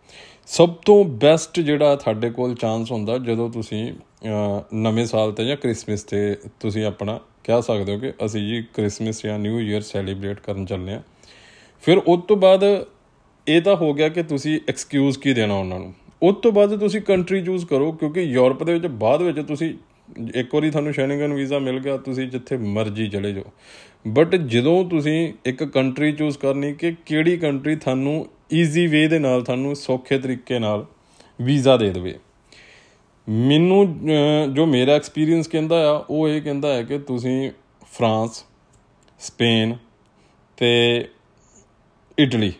ਸਭ 0.48 0.70
ਤੋਂ 0.86 1.04
ਬੈਸਟ 1.06 1.60
ਜਿਹੜਾ 1.60 1.96
ਤੁਹਾਡੇ 1.96 2.30
ਕੋਲ 2.30 2.56
ਚਾਂਸ 2.56 2.92
ਹੁੰਦਾ 2.92 3.18
ਜਦੋਂ 3.18 3.50
ਤੁਸੀਂ 3.50 3.92
ਨਵੇਂ 4.76 5.06
ਸਾਲ 5.06 5.32
ਤੇ 5.32 5.46
ਜਾਂ 5.46 5.56
ਕ੍ਰਿਸਮਸ 5.58 6.04
ਤੇ 6.04 6.36
ਤੁਸੀਂ 6.60 6.86
ਆਪਣਾ 6.86 7.20
ਕਹਿ 7.44 7.62
ਸਕਦੇ 7.62 7.94
ਹੋ 7.94 8.00
ਕਿ 8.00 8.12
ਅਸੀਂ 8.26 8.42
ਜੀ 8.48 8.62
ਕ੍ਰਿਸਮਸ 8.74 9.22
ਜਾਂ 9.24 9.38
ਨਿਊ 9.40 9.60
ਈਅਰ 9.60 9.82
ਸੈਲੀਬ੍ਰੇਟ 9.82 10.40
ਕਰਨ 10.40 10.66
ਚੱਲੇ 10.66 10.94
ਆ 10.94 11.02
ਫਿਰ 11.84 11.98
ਉਸ 11.98 12.24
ਤੋਂ 12.28 12.38
ਬਾਅਦ 12.38 12.64
ਇਹ 13.48 13.62
ਤਾਂ 13.62 13.76
ਹੋ 13.76 13.94
ਗਿਆ 13.94 14.10
ਕਿ 14.10 14.24
ਤੁਸੀਂ 14.24 14.60
ਐਕਸਕਿਊਜ਼ 14.70 15.20
ਕੀ 15.20 15.34
ਦੇਣਾ 15.34 15.54
ਉਹਨਾਂ 15.54 15.80
ਨੂੰ। 15.80 15.94
ਉਸ 16.22 16.36
ਤੋਂ 16.42 16.52
ਬਾਅਦ 16.52 16.80
ਤੁਸੀਂ 16.80 17.02
ਕੰਟਰੀ 17.02 17.44
ਚੂਜ਼ 17.44 17.66
ਕਰੋ 17.66 17.92
ਕਿਉਂਕਿ 17.92 18.22
ਯੂਰਪ 18.22 18.64
ਦੇ 18.64 18.74
ਵਿੱਚ 18.74 18.86
ਬਾਅਦ 18.88 19.22
ਵਿੱਚ 19.22 19.40
ਤੁਸੀਂ 19.40 19.74
ਇੱਕ 20.36 20.54
ਵਾਰੀ 20.56 20.70
ਤੁਹਾਨੂੰ 20.72 20.94
ਸ਼ੈਨਗਨ 20.94 21.34
ਵੀਜ਼ਾ 21.34 21.60
ਮਿਲ 21.60 21.80
ਗਿਆ, 21.80 21.98
ਤੁਸੀਂ 21.98 22.28
ਜਿੱਥੇ 22.28 22.58
ਮਰਜ਼ੀ 22.58 23.08
ਚਲੇ 23.10 23.32
ਜਾਓ। 23.34 23.52
ਬਟ 24.06 24.36
ਜਦੋਂ 24.36 24.84
ਤੁਸੀਂ 24.90 25.34
ਇੱਕ 25.46 25.64
ਕੰਟਰੀ 25.64 26.12
ਚੂਜ਼ 26.12 26.38
ਕਰਨੀ 26.38 26.74
ਕਿ 26.74 26.96
ਕਿਹੜੀ 27.06 27.38
ਕੰਟਰੀ 27.38 27.76
ਤੁਹਾਨੂੰ 27.76 28.26
ਈਜ਼ੀ 28.54 28.86
ਵੇ 28.88 29.08
ਦੇ 29.08 29.20
ਨਾਲ, 29.20 29.42
ਤੁਹਾਨੂੰ 29.42 29.76
ਸੌਖੇ 29.76 30.18
ਤਰੀਕੇ 30.20 30.60
ਨਾਲ 30.60 30.86
ਵੀਜ਼ਾ 31.42 31.76
ਦੇ 31.78 31.90
ਦੇਵੇ। 31.90 32.18
ਮੈਨੂੰ 33.28 33.86
ਜੋ 34.54 34.66
ਮੇਰਾ 34.66 34.94
ਐਕਸਪੀਰੀਅੰਸ 34.94 35.48
ਕਹਿੰਦਾ 35.48 35.76
ਆ, 35.90 36.06
ਉਹ 36.10 36.28
ਇਹ 36.30 36.42
ਕਹਿੰਦਾ 36.42 36.74
ਹੈ 36.74 36.84
ਕਿ 36.84 36.98
ਤੁਸੀਂ 37.00 37.52
ਫਰਾਂਸ, 37.94 38.44
ਸਪੇਨ 39.20 39.76
ਤੇ 40.58 41.10
ਇਟਲੀ। 42.18 42.54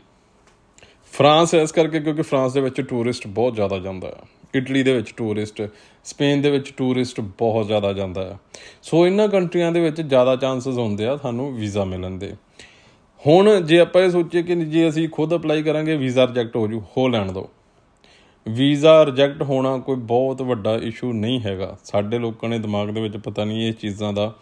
ਫਰਾਂਸ 1.14 1.54
ਇਸ 1.54 1.72
ਕਰਕੇ 1.72 2.00
ਕਿਉਂਕਿ 2.00 2.22
ਫਰਾਂਸ 2.22 2.54
ਦੇ 2.54 2.62
ਵਿੱਚ 2.62 2.82
ਟੂਰਿਸਟ 2.82 3.28
ਬਹੁਤ 3.28 3.56
ਜ਼ਿਆਦਾ 3.56 3.80
ਜਾਂਦਾ 3.80 4.08
ਹੈ 4.08 4.22
ਇਟਲੀ 4.56 4.84
ਦੇ 4.84 4.94
ਵਿੱਚ 4.94 5.14
ਟੂਰਿਸਟ 5.18 5.62
ਸਪੇਨ 6.04 6.42
ਦੇ 6.42 6.52
ਵਿੱਚ 6.52 6.72
ਟੂਰਿਸਟ 6.78 7.20
ਬਹੁਤ 7.40 7.68
ਜ਼ਿਆਦਾ 7.68 7.94
ਜਾਂਦਾ 7.94 8.26
ਹੈ 8.26 8.38
ਸੋ 8.84 9.06
ਇਹਨਾਂ 9.08 9.28
ਕੰਟਰੀਆਂ 9.28 9.72
ਦੇ 9.72 9.82
ਵਿੱਚ 9.82 10.02
ਜ਼ਿਆਦਾ 10.02 10.36
ਚਾਂਸਸ 10.36 10.78
ਹੁੰਦੇ 10.78 11.06
ਆ 11.06 11.16
ਤੁਹਾਨੂੰ 11.16 11.54
ਵੀਜ਼ਾ 11.56 11.86
ਮਿਲਣ 11.86 12.18
ਦੇ। 12.18 12.34
ਹੁਣ 13.22 13.60
ਜੇ 13.62 13.80
ਆਪਾਂ 13.80 14.02
ਇਹ 14.02 14.10
ਸੋਚੀਏ 14.10 14.44
ਕਿ 14.44 14.56
ਜੇ 14.56 14.88
ਅਸੀਂ 14.90 15.08
ਖੁਦ 15.10 15.36
ਅਪਲਾਈ 15.36 15.64
ਕਰਾਂਗੇ 15.64 15.96
ਵੀਜ਼ਾ 15.98 16.28
ਰਿਜੈਕਟ 16.28 16.56
ਹੋ 16.56 16.68
ਜੂ, 16.68 16.82
ਹੋ 16.98 17.08
ਲੈਣ 17.08 17.32
ਦੋ। 17.32 17.50
ਵੀਜ਼ਾ 18.48 19.06
ਰਿਜੈਕਟ 19.06 19.42
ਹੋਣਾ 19.42 19.78
ਕੋਈ 19.78 19.96
ਬਹੁਤ 19.96 20.42
ਵੱਡਾ 20.42 20.76
ਇਸ਼ੂ 20.76 21.12
ਨਹੀਂ 21.14 21.40
ਹੈਗਾ। 21.42 21.78
ਸਾਡੇ 21.84 22.20
ਲੋਕਾਂ 22.20 22.50
ਨੇ 22.50 22.60
ਦਿਮਾਗ 22.60 22.90
ਦੇ 22.90 23.02
ਵਿੱਚ 23.02 23.18
ਪਤਾ 23.18 23.46
ਨਹੀਂ 23.46 23.68
ਇਹ 23.68 23.74
ਚੀਜ਼ਾਂ 23.74 24.14
ਦਾ 24.14 24.34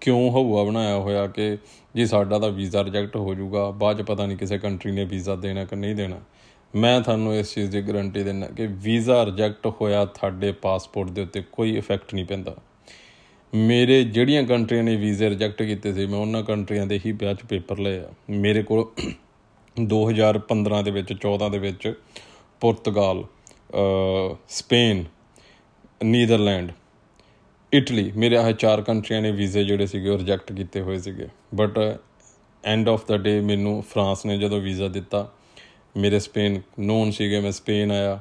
ਕਿਉਂ 0.00 0.30
ਹਵਾ 0.30 0.62
ਬਣਾਇਆ 0.64 0.96
ਹੋਇਆ 0.96 1.26
ਕਿ 1.26 1.56
ਜੀ 1.96 2.06
ਸਾਡਾ 2.06 2.38
ਤਾਂ 2.38 2.50
ਵੀਜ਼ਾ 2.50 2.84
ਰਿਜੈਕਟ 2.84 3.16
ਹੋ 3.16 3.34
ਜਾਊਗਾ 3.34 3.70
ਬਾਅਦ 3.70 3.98
ਚ 3.98 4.02
ਪਤਾ 4.02 4.26
ਨਹੀਂ 4.26 4.36
ਕਿਸੇ 4.36 4.58
ਕੰਟਰੀ 4.58 4.92
ਨੇ 4.92 5.04
ਵੀਜ਼ਾ 5.04 5.36
ਦੇਣਾ 5.36 5.64
ਕਿ 5.64 5.76
ਨਹੀਂ 5.76 5.94
ਦੇਣਾ। 5.94 6.20
ਮੈਂ 6.76 7.00
ਤੁਹਾਨੂੰ 7.00 7.34
ਇਸ 7.36 7.54
ਚੀਜ਼ 7.54 7.70
ਦੀ 7.70 7.80
ਗਾਰੰਟੀ 7.82 8.22
ਦਿੰਦਾ 8.22 8.46
ਕਿ 8.46 8.66
ਵੀਜ਼ਾ 8.82 9.24
ਰਿਜੈਕਟ 9.26 9.66
ਹੋਇਆ, 9.80 10.04
ਤੁਹਾਡੇ 10.04 10.52
ਪਾਸਪੋਰਟ 10.52 11.10
ਦੇ 11.10 11.22
ਉੱਤੇ 11.22 11.42
ਕੋਈ 11.52 11.76
ਇਫੈਕਟ 11.76 12.14
ਨਹੀਂ 12.14 12.24
ਪੈਂਦਾ। 12.24 12.54
ਮੇਰੇ 13.52 14.02
ਜਿਹੜੀਆਂ 14.04 14.42
ਕੰਟਰੀਆਂ 14.42 14.82
ਨੇ 14.82 14.94
ਵੀਜ਼ੇ 14.96 15.28
ਰਿਜੈਕਟ 15.30 15.62
ਕੀਤੇ 15.62 15.92
ਸੀ, 15.92 16.06
ਮੈਂ 16.06 16.18
ਉਹਨਾਂ 16.18 16.42
ਕੰਟਰੀਆਂ 16.42 16.86
ਦੇ 16.86 17.00
ਹੀ 17.06 17.12
ਵਿਆਹ 17.12 17.34
'ਚ 17.34 17.44
ਪੇਪਰ 17.48 17.78
ਲਏ 17.78 17.98
ਆ। 17.98 18.12
ਮੇਰੇ 18.30 18.62
ਕੋਲ 18.62 18.84
2015 19.76 20.82
ਦੇ 20.82 20.90
ਵਿੱਚ 20.90 21.12
14 21.14 21.48
ਦੇ 21.50 21.58
ਵਿੱਚ 21.58 21.92
ਪੁਰਤਗਾਲ 22.60 23.24
ਸਪੇਨ, 24.48 25.04
ਨੀਦਰਲੈਂਡ, 26.04 26.72
ਇਟਲੀ, 27.72 28.10
ਮੇਰੇ 28.16 28.36
ਆਹ 28.36 28.50
ਚਾਰ 28.52 28.82
ਕੰਟਰੀਆਂ 28.82 29.20
ਨੇ 29.22 29.30
ਵੀਜ਼ੇ 29.32 29.64
ਜਿਹੜੇ 29.64 29.86
ਸੀਗੇ 29.86 30.08
ਉਹ 30.08 30.18
ਰਿਜੈਕਟ 30.18 30.52
ਕੀਤੇ 30.52 30.80
ਹੋਏ 30.80 30.98
ਸੀਗੇ। 30.98 31.28
But 31.54 31.78
end 32.64 32.88
of 32.88 33.06
the 33.06 33.16
day 33.16 33.40
ਮੈਨੂੰ 33.40 33.82
ਫਰਾਂਸ 33.82 34.26
ਨੇ 34.26 34.38
ਜਦੋਂ 34.38 34.60
ਵੀਜ਼ਾ 34.60 34.88
ਦਿੱਤਾ 34.88 35.28
ਮੇਰੇ 35.96 36.18
ਸਪੇਨ 36.18 36.62
ਨੋਨ 36.80 37.10
ਸੀਗੇ, 37.10 37.40
ਮੈਂ 37.40 37.52
ਸਪੇਨ 37.52 37.92
ਆਇਆ। 37.92 38.20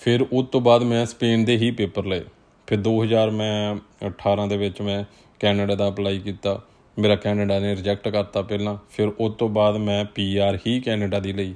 ਫਿਰ 0.00 0.26
ਉਸ 0.32 0.46
ਤੋਂ 0.46 0.60
ਬਾਅਦ 0.60 0.82
ਮੈਂ 0.82 1.06
ਸਪੇਨ 1.06 1.44
ਦੇ 1.44 1.56
ਹੀ 1.56 1.70
ਪੇਪਰ 1.70 2.04
ਲਏ। 2.04 2.24
ਫਿਰ 2.66 2.78
2000 2.78 3.30
ਮੈਂ 3.30 3.76
18 4.06 4.46
ਦੇ 4.46 4.56
ਵਿੱਚ 4.56 4.82
ਮੈਂ 4.82 5.04
ਕੈਨੇਡਾ 5.40 5.74
ਦਾ 5.74 5.88
ਅਪਲਾਈ 5.88 6.18
ਕੀਤਾ। 6.18 6.62
ਮੇਰਾ 6.98 7.16
ਕੈਨੇਡਾ 7.16 7.58
ਨੇ 7.58 7.76
ਰਿਜੈਕਟ 7.76 8.08
ਕਰਤਾ 8.08 8.42
ਪਹਿਲਾਂ। 8.42 8.76
ਫਿਰ 8.90 9.08
ਉਸ 9.08 9.34
ਤੋਂ 9.34 9.48
ਬਾਅਦ 9.48 9.76
ਮੈਂ 9.76 10.04
ਪੀਆਰ 10.04 10.58
ਹੀ 10.66 10.80
ਕੈਨੇਡਾ 10.80 11.20
ਦੀ 11.20 11.32
ਲਈ। 11.32 11.54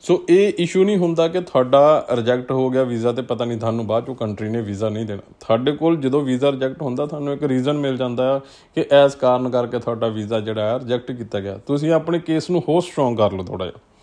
ਸੋ 0.00 0.24
ਇਹ 0.28 0.52
ਇਸ਼ੂ 0.58 0.84
ਨਹੀਂ 0.84 0.96
ਹੁੰਦਾ 0.96 1.28
ਕਿ 1.28 1.40
ਤੁਹਾਡਾ 1.40 2.06
ਰਿਜੈਕਟ 2.12 2.52
ਹੋ 2.52 2.70
ਗਿਆ 2.70 2.82
ਵੀਜ਼ਾ 2.82 3.12
ਤੇ 3.12 3.22
ਪਤਾ 3.22 3.44
ਨਹੀਂ 3.44 3.58
ਤੁਹਾਨੂੰ 3.58 3.86
ਬਾਅਦ 3.86 4.06
ਚੋਂ 4.06 4.14
ਕੰਟਰੀ 4.14 4.48
ਨੇ 4.48 4.60
ਵੀਜ਼ਾ 4.60 4.88
ਨਹੀਂ 4.88 5.06
ਦੇਣਾ। 5.06 5.34
ਤੁਹਾਡੇ 5.40 5.72
ਕੋਲ 5.72 5.96
ਜਦੋਂ 5.96 6.20
ਵੀਜ਼ਾ 6.20 6.52
ਰਿਜੈਕਟ 6.52 6.82
ਹੁੰਦਾ, 6.82 7.06
ਤੁਹਾਨੂੰ 7.06 7.32
ਇੱਕ 7.32 7.42
ਰੀਜ਼ਨ 7.42 7.78
ਮਿਲ 7.78 7.96
ਜਾਂਦਾ 7.96 8.34
ਹੈ 8.34 8.40
ਕਿ 8.74 8.94
ਐਸ 8.94 9.14
ਕਾਰਨ 9.14 9.50
ਕਰਕੇ 9.50 9.78
ਤੁਹਾਡਾ 9.78 10.08
ਵੀਜ਼ਾ 10.08 10.40
ਜਿਹੜਾ 10.40 10.70
ਹੈ 10.70 10.78
ਰਿਜੈਕਟ 10.78 11.12
ਕੀਤਾ 11.12 11.40
ਗਿਆ। 11.40 11.58
ਤੁਸੀਂ 11.58 11.92
ਆਪਣੇ 11.92 12.18
ਕੇਸ 12.18 12.50
ਨੂੰ 12.50 12.62
ਹੋਰ 12.68 12.82
ਸਟਰੋਂਗ 12.82 13.16
ਕਰ 13.16 13.32
ਲਓ 13.32 13.44
ਥੋੜਾ 13.44 13.66
ਜਿਹਾ। 13.66 13.93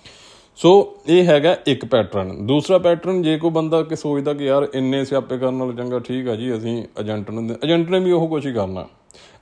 ਸੋ 0.55 0.71
ਇਹ 1.07 1.23
ਹੈਗਾ 1.25 1.55
ਇੱਕ 1.67 1.85
ਪੈਟਰਨ 1.85 2.45
ਦੂਸਰਾ 2.47 2.77
ਪੈਟਰਨ 2.77 3.21
ਜੇ 3.21 3.37
ਕੋਈ 3.37 3.51
ਬੰਦਾ 3.51 3.81
ਕਿ 3.83 3.95
ਸੋਚਦਾ 3.95 4.33
ਕਿ 4.33 4.45
ਯਾਰ 4.45 4.67
ਇੰਨੇ 4.73 5.03
ਸਿਆਪੇ 5.05 5.37
ਕਰਨ 5.37 5.53
ਨਾਲ 5.53 5.73
ਚੰਗਾ 5.73 5.99
ਠੀਕ 5.99 6.27
ਆ 6.27 6.35
ਜੀ, 6.35 6.53
ਅਸੀਂ 6.57 6.83
ਏਜੰਟ 6.99 7.31
ਨੂੰ 7.31 7.57
ਏਜੰਟ 7.63 7.89
ਨੇ 7.89 7.99
ਵੀ 7.99 8.11
ਉਹ 8.11 8.27
ਕੁਝ 8.27 8.45
ਹੀ 8.47 8.53
ਕਰਨਾ। 8.53 8.85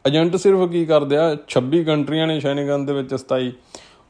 ਏਜੰਟ 0.07 0.35
ਸਿਰਫ 0.35 0.69
ਕੀ 0.69 0.85
ਕਰਦੇ 0.85 1.17
ਆ 1.17 1.35
26 1.47 1.83
ਕੰਟਰੀਆਂ 1.83 2.27
ਨੇ 2.27 2.39
ਸ਼ੈਨਗਨ 2.39 2.85
ਦੇ 2.85 2.93
ਵਿੱਚ 2.93 3.13
27 3.13 3.51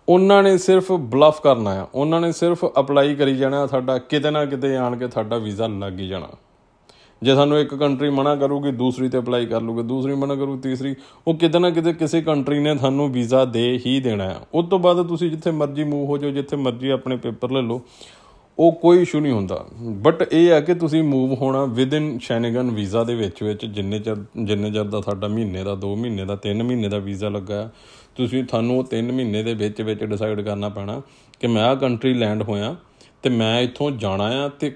ਉਹਨਾਂ 0.10 0.42
ਨੇ 0.44 0.58
ਸਿਰਫ 0.58 0.92
ਬਲਫ 0.92 1.42
ਕਰਨਾ 1.42 1.72
ਆ। 1.82 1.88
ਉਹਨਾਂ 1.96 2.22
ਨੇ 2.22 2.32
ਸਿਰਫ 2.32 2.66
ਅਪਲਾਈ 2.80 3.16
ਕਰੀ 3.16 3.36
ਜਾਣਾ, 3.38 3.66
ਸਾਡਾ 3.68 3.98
ਕਿਤੇ 3.98 4.32
ਨਾ 4.32 4.46
ਕਿਤੇ 4.46 4.76
ਆਣ 4.78 4.98
ਕੇ 4.98 5.08
ਤੁਹਾਡਾ 5.08 5.38
ਵੀਜ਼ਾ 5.38 5.68
ਲੱਗ 5.68 6.00
ਹੀ 6.00 6.08
ਜਾਣਾ। 6.08 6.30
ਜੇ 7.22 7.36
ਸਾਨੂੰ 7.36 7.60
ਇੱਕ 7.60 7.74
ਕੰਟਰੀ 7.76 8.10
ਮਨਾ 8.10 8.36
ਕਰੂਗੀ, 8.36 8.72
ਦੂਸਰੀ 8.72 9.10
ਤੇ 9.10 9.20
ਅਪਲਾਈ 9.20 9.46
ਕਰ 9.46 9.62
ਲੂਗੇ, 9.62 9.84
ਦੂਸਰੀ 9.84 10.14
ਮਨਾ 10.14 10.36
ਕਰੂ, 10.36 10.58
ਤੀਸਰੀ, 10.58 10.96
ਉਹ 11.28 11.34
ਕਿਤੇ 11.34 11.60
ਨਾ 11.60 11.70
ਕਿਤੇ 11.70 11.94
ਕਿਸੇ 11.94 12.22
ਕੰਟਰੀ 12.22 12.60
ਨੇ 12.60 12.76
ਤੁਹਾਨੂੰ 12.76 13.12
ਵੀਜ਼ਾ 13.12 13.44
ਦੇ 13.46 13.80
ਹੀ 13.86 14.00
ਦੇਣਾ 14.00 14.24
ਹੈ। 14.24 14.40
ਉਸ 14.54 14.70
ਤੋਂ 14.70 14.80
ਬਾਅਦ 14.80 15.08
ਤੁਸੀਂ 15.08 15.30
ਜਿੱਥੇ 15.30 15.52
ਮਰਜ਼ੀ 15.52 15.84
ਮੂਵ 15.84 16.08
ਹੋ 16.10 16.18
ਜਾਓ, 16.18 16.32
ਜਿੱਥੇ 16.32 16.56
ਮਰਜ਼ੀ 16.56 16.90
ਆਪਣੇ 16.90 17.18
ਪੇਪਰ 17.18 17.52
ਲੈ 17.52 17.62
ਲਓ, 17.62 17.82
ਉਹ 18.58 18.72
ਕੋਈ 18.72 19.02
ਇਸ਼ੂ 19.02 19.20
ਨਹੀਂ 19.20 19.34
ਹੁੰਦਾ। 19.34 19.66
ਬਟ 20.02 20.22
ਇਹ 20.32 20.50
ਹੈ 20.50 20.60
ਕਿ 20.62 20.74
ਤੁਸੀਂ 20.74 21.04
ਮੂਵ 21.04 21.34
ਹੋਣਾ 21.34 21.64
ਵਿਦ 21.66 21.94
ਇਨ 21.94 22.18
ਸ਼ੈਨਗਨ 22.20 22.72
ਵੀਜ਼ਾ 22.72 23.04
ਦੇ 23.04 23.16
ਵਿੱਚ 23.16 23.44
ਵਿੱਚ, 23.44 23.66
ਜਿੰਨੇ 23.66 24.00
ਚਿਰ 24.00 24.16
ਜਿੰਨੇ 24.38 24.72
ਚਿਰ 24.72 24.84
ਦਾ 24.84 25.02
ਤੁਹਾਡਾ 25.02 25.28
ਮਹੀਨੇ 25.28 25.64
ਦਾ 25.64 25.76
2 25.76 25.96
ਮਹੀਨੇ 25.96 26.26
ਦਾ 26.26 26.36
3 26.36 26.64
ਮਹੀਨੇ 26.64 26.90
ਦਾ 26.90 26.98
ਵੀਜ਼ਾ 27.00 27.30
ਲੱਗਾ 27.30 27.70
ਤੁਸੀਂ 28.16 28.44
ਤੁਹਾਨੂੰ 28.44 28.78
ਉਹ 28.78 28.84
3 28.94 29.12
ਮਹੀਨੇ 29.12 29.44
ਦੇ 29.44 29.54
ਵਿੱਚ 29.54 29.82
ਵਿੱਚ 29.82 30.04
ਡਿਸਾਈਡ 30.04 30.42
ਕਰਨਾ 30.42 30.70
ਪੈਣਾ 30.70 31.02
ਕਿ 31.40 31.48
ਮੈਂ 31.48 31.64
ਆ 31.64 31.76
ਕੰਟਰੀ 31.76 32.14
ਲੈਂਡ 32.14 32.44
ਹੋਇਆ 32.44 32.76
ਤੇ 33.24 33.30
ਮੈਂ 33.30 33.60
ਇੱਥੋਂ 33.62 33.90
ਜਾਣਾ 33.92 34.26
ਆ 34.36 34.48
ਤੇ 34.50 34.74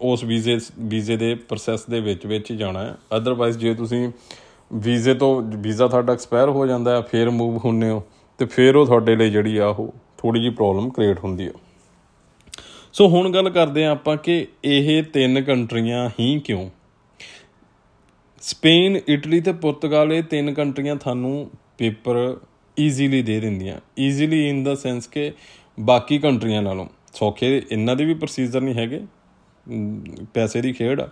ਉਸ 0.00 0.24
ਵੀਜ਼ੇ 0.24 0.58
ਵੀਜ਼ੇ 0.80 1.16
ਦੇ 1.16 1.34
ਪ੍ਰੋਸੈਸ 1.34 1.84
ਦੇ 1.86 2.00
ਵਿੱਚ 2.00 2.26
ਵਿੱਚ 2.26 2.50
ਹੀ 2.50 2.56
ਜਾਣਾ 2.56 2.80
ਆ। 2.80 2.94
ਅਦਰਵਾਈਜ਼ 3.16 3.58
ਜੇ 3.58 3.74
ਤੁਸੀਂ 3.74 4.08
ਵੀਜ਼ੇ 4.74 5.14
ਤੋਂ, 5.14 5.42
ਵੀਜ਼ਾ 5.42 5.88
ਤੁਹਾਡਾ 5.88 6.12
ਐਕਸਪਾਇਰ 6.12 6.48
ਹੋ 6.48 6.66
ਜਾਂਦਾ 6.66 6.96
ਹੈ 6.96 7.00
ਫੇਰ 7.02 7.30
ਮੂਵ 7.30 7.56
ਹੁੰਨੇ 7.64 7.90
ਹੋ, 7.90 8.02
ਤੇ 8.38 8.44
ਫੇਰ 8.46 8.76
ਉਹ 8.76 8.86
ਤੁਹਾਡੇ 8.86 9.16
ਲਈ 9.16 9.30
ਜਿਹੜੀ 9.30 9.56
ਆ 9.56 9.66
ਉਹ 9.66 9.94
ਥੋੜੀ 10.18 10.42
ਜੀ 10.42 10.50
ਪ੍ਰੋਬਲਮ 10.50 10.90
ਕ੍ਰੀਏਟ 10.90 11.18
ਹੁੰਦੀ 11.24 11.46
ਆ। 11.46 11.50
ਸੋ 12.92 13.08
ਹੁਣ 13.08 13.30
ਗੱਲ 13.30 13.50
ਕਰਦੇ 13.50 13.84
ਆ 13.84 13.90
ਆਪਾਂ 13.90 14.16
ਕਿ 14.16 14.46
ਇਹ 14.64 15.02
ਤਿੰਨ 15.02 15.42
ਕੰਟਰੀਆਂ 15.42 16.08
ਹੀ 16.20 16.38
ਕਿਉਂ? 16.38 16.68
ਸਪੇਨ 18.42 19.00
ਇਟਲੀ 19.08 19.40
ਤੇ 19.40 19.52
ਪੁਰਤਗਾਲ 19.52 20.12
ਇਹ 20.12 20.22
ਤਿੰਨ 20.22 20.52
ਕੰਟਰੀਆਂ 20.54 20.96
ਤੁਹਾਨੂੰ 20.96 21.50
ਪੇਪਰ 21.78 22.36
ਈਜ਼ੀਲੀ 22.76 23.22
ਦੇ 23.22 23.40
ਦਿੰਦੀਆਂ। 23.40 23.76
ਈਜ਼ੀਲੀ 23.98 24.48
ਇਨ 24.48 24.62
ਦਾ 24.64 24.74
ਸੈਂਸ 24.74 25.06
ਕਿ 25.06 25.32
ਬਾਕੀ 25.80 26.18
ਕੰਟਰੀਆਂ 26.18 26.62
ਨਾਲੋਂ। 26.62 26.86
ਸੌਖੇ 27.12 27.62
ਇਹਨਾਂ 27.70 27.96
ਦੇ 27.96 28.04
ਵੀ 28.04 28.14
ਪ੍ਰੋਸੀਜਰ 28.14 28.60
ਨਹੀਂ 28.60 28.74
ਹੈਗੇ 28.74 29.00
ਪੈਸੇ 30.34 30.60
ਦੀ 30.60 30.72
ਖੇਡ 30.72 31.00
ਆ। 31.00 31.08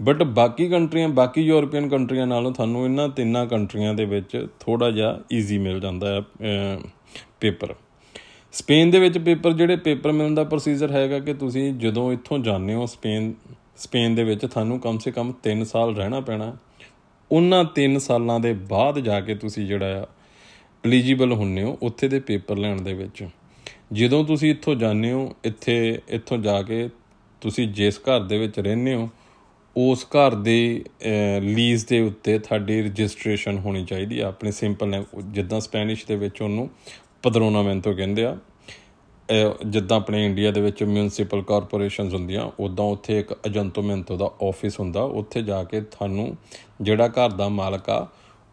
ਬਟ 0.00 0.22
ਬਾਕੀ 0.22 0.68
ਕੰਟਰੀਆਂ 0.68 1.08
ਬਾਕੀ 1.08 1.40
ਯੂਰੋਪੀਅਨ 1.40 1.88
ਕੰਟਰੀਆਂ 1.88 2.26
ਨਾਲੋਂ 2.26 2.52
ਤੁਹਾਨੂੰ 2.52 2.84
ਇਹਨਾਂ 2.84 3.08
ਤਿੰਨਾਂ 3.08 3.46
ਕੰਟਰੀਆਂ 3.46 3.94
ਦੇ 3.94 4.04
ਵਿੱਚ 4.04 4.46
ਥੋੜਾ 4.60 4.90
ਜਿਹਾ 4.90 5.18
ਈਜ਼ੀ 5.32 5.58
ਮਿਲ 5.58 5.80
ਜਾਂਦਾ 5.80 6.14
ਹੈ 6.14 6.78
ਪੇਪਰ 7.40 7.74
ਸਪੇਨ 8.54 8.90
ਦੇ 8.90 8.98
ਵਿੱਚ 9.00 9.18
ਪੇਪਰ 9.18 9.52
ਜਿਹੜੇ 9.52 9.76
ਪੇਪਰ 9.76 10.12
ਮਿਲਣ 10.12 10.34
ਦਾ 10.34 10.44
ਪ੍ਰੋਸੀਜਰ 10.44 10.90
ਹੈਗਾ 10.90 11.18
ਕਿ 11.18 11.34
ਤੁਸੀਂ 11.34 11.72
ਜਦੋਂ 11.74 12.12
ਇੱਥੋਂ 12.12 12.38
ਜਾਂਦੇ 12.38 12.74
ਹੋ 12.74 12.86
ਸਪੇਨ 12.86 13.32
ਸਪੇਨ 13.76 14.14
ਦੇ 14.14 14.24
ਵਿੱਚ 14.24 14.46
ਤੁਹਾਨੂੰ 14.46 14.78
ਕਮ 14.80 14.98
ਸੇ 14.98 15.10
ਕਮ 15.10 15.32
3 15.48 15.64
ਸਾਲ 15.64 15.94
ਰਹਿਣਾ 15.96 16.20
ਪੈਣਾ। 16.20 16.56
ਉਹਨਾਂ 17.30 17.64
3 17.78 17.98
ਸਾਲਾਂ 17.98 18.38
ਦੇ 18.40 18.52
ਬਾਅਦ 18.52 18.98
ਜਾ 18.98 19.20
ਕੇ 19.20 19.34
ਤੁਸੀਂ 19.34 19.66
ਜਿਹੜਾ 19.66 20.02
ਆ 20.02 20.06
ਐਲੀਜੀਬਲ 20.84 21.32
ਹੁੰਨੇ 21.32 21.62
ਹੋ 21.62 21.76
ਉੱਥੇ 21.82 22.08
ਦੇ 22.08 22.20
ਪੇਪਰ 22.20 22.56
ਲੈਣ 22.56 22.80
ਦੇ 22.82 22.94
ਵਿੱਚ। 22.94 23.24
ਜਦੋਂ 23.90 24.24
ਤੁਸੀਂ 24.24 24.50
ਇੱਥੋਂ 24.50 24.74
ਜਾਂਦੇ 24.74 25.12
ਹੋ, 25.12 25.34
ਇੱਥੇ, 25.44 26.00
ਇੱਥੋਂ 26.08 26.38
ਜਾ 26.38 26.60
ਕੇ 26.62 26.88
ਤੁਸੀਂ 27.42 27.68
ਜਿਸ 27.68 27.98
ਘਰ 28.00 28.20
ਦੇ 28.20 28.38
ਵਿੱਚ 28.38 28.58
ਰਹਿੰਦੇ 28.60 28.94
ਹੋ, 28.94 29.08
ਉਸ 29.76 30.04
ਘਰ 30.06 30.34
ਦੇ 30.34 30.84
ਲੀਜ਼ 31.42 31.86
ਦੇ 31.86 32.00
ਉੱਤੇ 32.00 32.38
ਤੁਹਾਡੀ 32.38 32.80
ਰਜਿਸਟ੍ਰੇਸ਼ਨ 32.82 33.58
ਹੋਣੀ 33.58 33.84
ਚਾਹੀਦੀ 33.84 34.18
ਆ। 34.20 34.28
ਆਪਣੇ 34.28 34.50
ਸਿੰਪਲ 34.52 35.02
ਜਿੱਦਾਂ 35.24 35.60
ਸਪੈਨਿਸ਼ 35.60 36.06
ਦੇ 36.06 36.16
ਵਿੱਚ 36.16 36.42
ਉਹਨੂੰ 36.42 36.68
ਪਦਰੋਨਾਮੈਂਟੋ 37.22 37.92
ਕਹਿੰਦੇ 37.94 38.24
ਆ। 38.24 38.36
ਜਿੱਦਾਂ 39.66 39.96
ਆਪਣੇ 39.96 40.24
ਇੰਡੀਆ 40.26 40.50
ਦੇ 40.50 40.60
ਵਿੱਚ 40.60 40.82
ਮਿਊਨਿਸਪਲ 40.82 41.42
ਕਾਰਪੋਰੇਸ਼ਨਸ 41.42 42.14
ਹੁੰਦੀਆਂ 42.14 42.50
ਉਦਾਂ 42.60 42.84
ਉੱਥੇ 42.86 43.18
ਇੱਕ 43.18 43.32
ਏਜੰਟੋਮੈਂਟੋ 43.46 44.16
ਦਾ 44.16 44.30
ਆਫਿਸ 44.42 44.78
ਹੁੰਦਾ। 44.80 45.02
ਉੱਥੇ 45.02 45.42
ਜਾ 45.42 45.62
ਕੇ 45.64 45.80
ਤੁਹਾਨੂੰ 45.82 46.36
ਜਿਹੜਾ 46.80 47.08
ਘਰ 47.08 47.30
ਦਾ 47.32 47.48
ਮਾਲਕ 47.48 47.90
ਆ, 47.90 48.06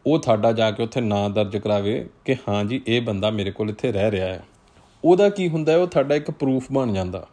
ਉਹ 0.05 0.19
ਤੁਹਾਡਾ 0.19 0.51
ਜਾ 0.51 0.71
ਕੇ 0.71 0.83
ਉੱਥੇ 0.83 1.01
ਨਾਂ 1.01 1.29
ਦਰਜ 1.29 1.57
ਕਰਾਵੇ 1.57 2.05
ਕਿ 2.25 2.35
ਹਾਂ 2.47 2.63
ਜੀ, 2.65 2.81
ਇਹ 2.87 3.01
ਬੰਦਾ 3.01 3.29
ਮੇਰੇ 3.31 3.51
ਕੋਲ 3.51 3.69
ਇੱਥੇ 3.69 3.91
ਰਹਿ 3.91 4.11
ਰਿਹਾ 4.11 4.27
ਹੈ। 4.27 4.43
ਉਹਦਾ 5.05 5.29
ਕੀ 5.29 5.49
ਹੁੰਦਾ 5.49 5.77
ਉਹ 5.77 5.87
ਤੁਹਾਡਾ 5.87 6.15
ਇੱਕ 6.15 6.31
ਪ੍ਰੂਫ 6.31 6.71
ਬਣ 6.71 6.93
ਜਾਂਦਾ 6.93 7.27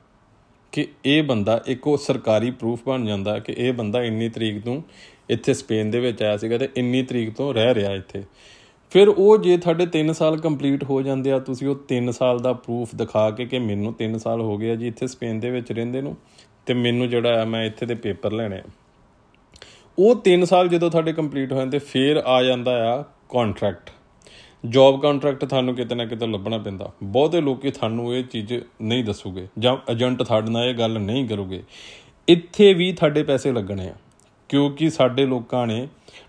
ਕਿ 0.73 0.89
ਇਹ 1.05 1.23
ਬੰਦਾ 1.23 1.63
ਇੱਕ 1.67 1.87
ਉਹ 1.87 1.97
ਸਰਕਾਰੀ 1.99 2.51
ਪ੍ਰੂਫ 2.51 2.81
ਬਣ 2.87 3.05
ਜਾਂਦਾ 3.05 3.39
ਕਿ 3.39 3.55
ਇਹ 3.59 3.73
ਬੰਦਾ 3.73 4.03
ਇੰਨੀ 4.03 4.29
ਤਰੀਕ 4.29 4.65
ਤੋਂ 4.65 4.83
ਇੱਥੇ 5.31 5.55
ਸਪੇਨ 5.55 5.91
ਦੇ 5.91 6.01
ਵਿੱਚ 6.01 6.23
ਆਇਆ 6.23 6.37
ਸੀਗਾ 6.37 6.59
ਤੇ 6.59 6.69
ਇੰਨੀ 6.77 7.03
ਤਰੀਕ 7.03 7.35
ਤੋਂ 7.35 7.55
ਰਹਿ 7.55 7.75
ਰਿਹਾ 7.75 7.93
ਇੱਥੇ। 7.93 8.23
ਫਿਰ 8.91 9.09
ਉਹ 9.09 9.39
ਜੇ 9.39 9.57
ਤੁਹਾਡੇ 9.57 9.87
3 9.99 10.13
ਸਾਲ 10.13 10.37
ਕੰਪਲੀਟ 10.37 10.85
ਹੋ 10.85 11.03
ਜਾਂਦੇ 11.03 11.33
ਆ, 11.33 11.39
ਤੁਸੀਂ 11.39 11.69
ਉਹ 11.69 11.77
3 11.93 12.11
ਸਾਲ 12.13 12.39
ਦਾ 12.39 12.53
ਪ੍ਰੂਫ 12.53 12.95
ਦਿਖਾ 12.95 13.31
ਕੇ 13.31 13.45
ਕਿ 13.45 13.59
ਮੈਨੂੰ 13.59 13.95
3 14.03 14.19
ਸਾਲ 14.19 14.41
ਹੋ 14.41 14.59
ਗਏ 14.59 14.71
ਆ 14.71 14.75
ਜੀ 14.75 14.87
ਇੱਥੇ 14.87 15.07
ਸਪੇਨ 15.07 15.41
ਦੇ 15.41 15.51
ਵਿੱਚ 15.51 15.73
ਰਹਿੰਦੇ 15.73 16.01
ਨੂੰ 16.01 16.17
ਤੇ 16.67 16.75
ਮੈਨੂੰ 16.75 17.09
ਜਿਹੜਾ 17.09 17.43
ਆ 17.43 17.45
ਮੈਂ 17.45 17.65
ਇੱਥੇ 17.65 17.87
ਦੇ 17.87 17.95
ਪੇਪਰ 17.95 18.33
ਲੈਣੇ 18.33 18.57
ਆ। 18.57 18.63
ਉਹ 19.99 20.23
3 20.29 20.45
ਸਾਲ 20.45 20.69
ਜਦੋਂ 20.69 20.91
ਤੁਹਾਡੇ 20.91 21.13
ਕੰਪਲੀਟ 21.13 21.53
ਹੋ 21.53 21.59
ਜਾਂਦੇ, 21.59 21.79
ਫਿਰ 21.79 22.17
ਆ 22.17 22.43
ਜਾਂਦਾ 22.43 22.95
ਆ 22.95 23.03
ਕੰਟਰੈਕਟ 23.03 23.91
ਜੌਬ 24.65 25.01
ਕੰਟਰੈਕਟ 25.03 25.45
ਤੁਹਾਨੂੰ 25.45 25.75
ਕਿਤੇ 25.75 25.95
ਨਾ 25.95 26.05
ਕਿਤੇ 26.05 26.27
ਲੱਭਣਾ 26.27 26.59
ਪੈਂਦਾ। 26.59 26.91
ਬਹੁਤੇ 27.03 27.41
ਲੋਕੀ 27.41 27.71
ਤੁਹਾਨੂੰ 27.71 28.15
ਇਹ 28.17 28.25
ਚੀਜ਼ 28.25 28.53
ਨਹੀਂ 28.83 29.05
ਦੱਸੂਗੇ 29.05 29.47
ਜਾਂ 29.59 29.77
ਏਜੰਟ 29.93 30.23
ਤੁਹਾਡੇ 30.23 30.51
ਨਾਲ 30.51 30.65
ਇਹ 30.65 30.75
ਗੱਲ 30.75 30.99
ਨਹੀਂ 31.01 31.27
ਕਰੂਗੇ। 31.29 31.63
ਇੱਥੇ 32.29 32.73
ਵੀ 32.75 32.91
ਤੁਹਾਡੇ 32.93 33.23
ਪੈਸੇ 33.23 33.53
ਲੱਗਣੇ 33.53 33.89
ਆ, 33.89 33.95
ਕਿਉਂਕਿ 34.51 34.91
ਸਾਡੇ 34.91 35.27
ਲੋਕਾਂ 35.27 35.67
ਨੇ, 35.67 35.87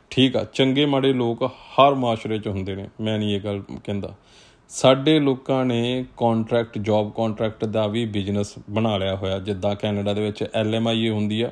ਠੀਕ 0.10 0.36
ਆ, 0.36 0.44
ਚੰਗੇ 0.44 0.86
ਮਾੜੇ 0.86 1.14
ਲੋਕ 1.14 1.44
ਹਰ 1.44 1.96
ਮਾਸ਼ਰੇ 1.96 2.38
'ਚ 2.40 2.48
ਹੁੰਦੇ 2.48 2.76
ਨੇ, 2.76 2.88
ਮੈਂ 3.02 3.18
ਨਹੀਂ 3.20 3.36
ਇਹ 3.36 3.42
ਗੱਲ 3.42 3.62
ਕਹਿੰਦਾ। 3.84 4.14
ਸਾਡੇ 4.72 5.20
ਲੋਕਾਂ 5.20 5.64
ਨੇ 5.66 6.06
ਕੰਟਰੈਕਟ 6.18 6.78
ਜੌਬ 6.78 7.12
ਕੰਟਰੈਕਟ 7.14 7.66
ਦਾ 7.66 7.86
ਵੀ 7.88 8.06
ਬਿਜ਼ਨਸ 8.08 8.54
ਬਣਾ 8.70 8.98
ਲਿਆ 8.98 9.16
ਹੋਇਆ, 9.16 9.40
ਜਿੱਦਾਂ 9.40 9.76
ਕੈਨੇਡਾ 9.76 10.14
ਦੇ 10.14 10.22
ਵਿੱਚ 10.22 10.44
ਐਲਐਮਆਈਏ 10.44 11.10
ਹੁੰਦੀ 11.10 11.42
ਆ। 11.42 11.52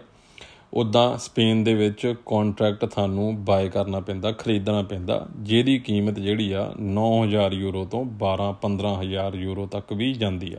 ਉਦਾਂ 0.73 1.17
ਸਪੇਨ 1.17 1.63
ਦੇ 1.63 1.73
ਵਿੱਚ 1.73 2.15
ਕੰਟਰੈਕਟ 2.25 2.85
ਤੁਹਾਨੂੰ 2.85 3.45
ਬਾਏ 3.45 3.69
ਕਰਨਾ 3.69 3.99
ਪੈਂਦਾ, 3.99 4.31
ਖਰੀਦਣਾ 4.31 4.81
ਪੈਂਦਾ। 4.81 5.27
ਜਿਹਦੀ 5.39 5.79
ਕੀਮਤ 5.79 6.19
ਜਿਹੜੀ 6.19 6.51
ਆ 6.51 6.73
9000 6.79 7.53
ਯੂਰੋ 7.53 7.85
ਤੋਂ 7.85 8.05
12 8.05 8.51
15000 8.51 9.35
ਯੂਰੋ 9.35 9.65
ਤੱਕ 9.65 9.93
ਵੀ 9.93 10.13
ਜਾਂਦੀ 10.13 10.53
ਆ। 10.53 10.57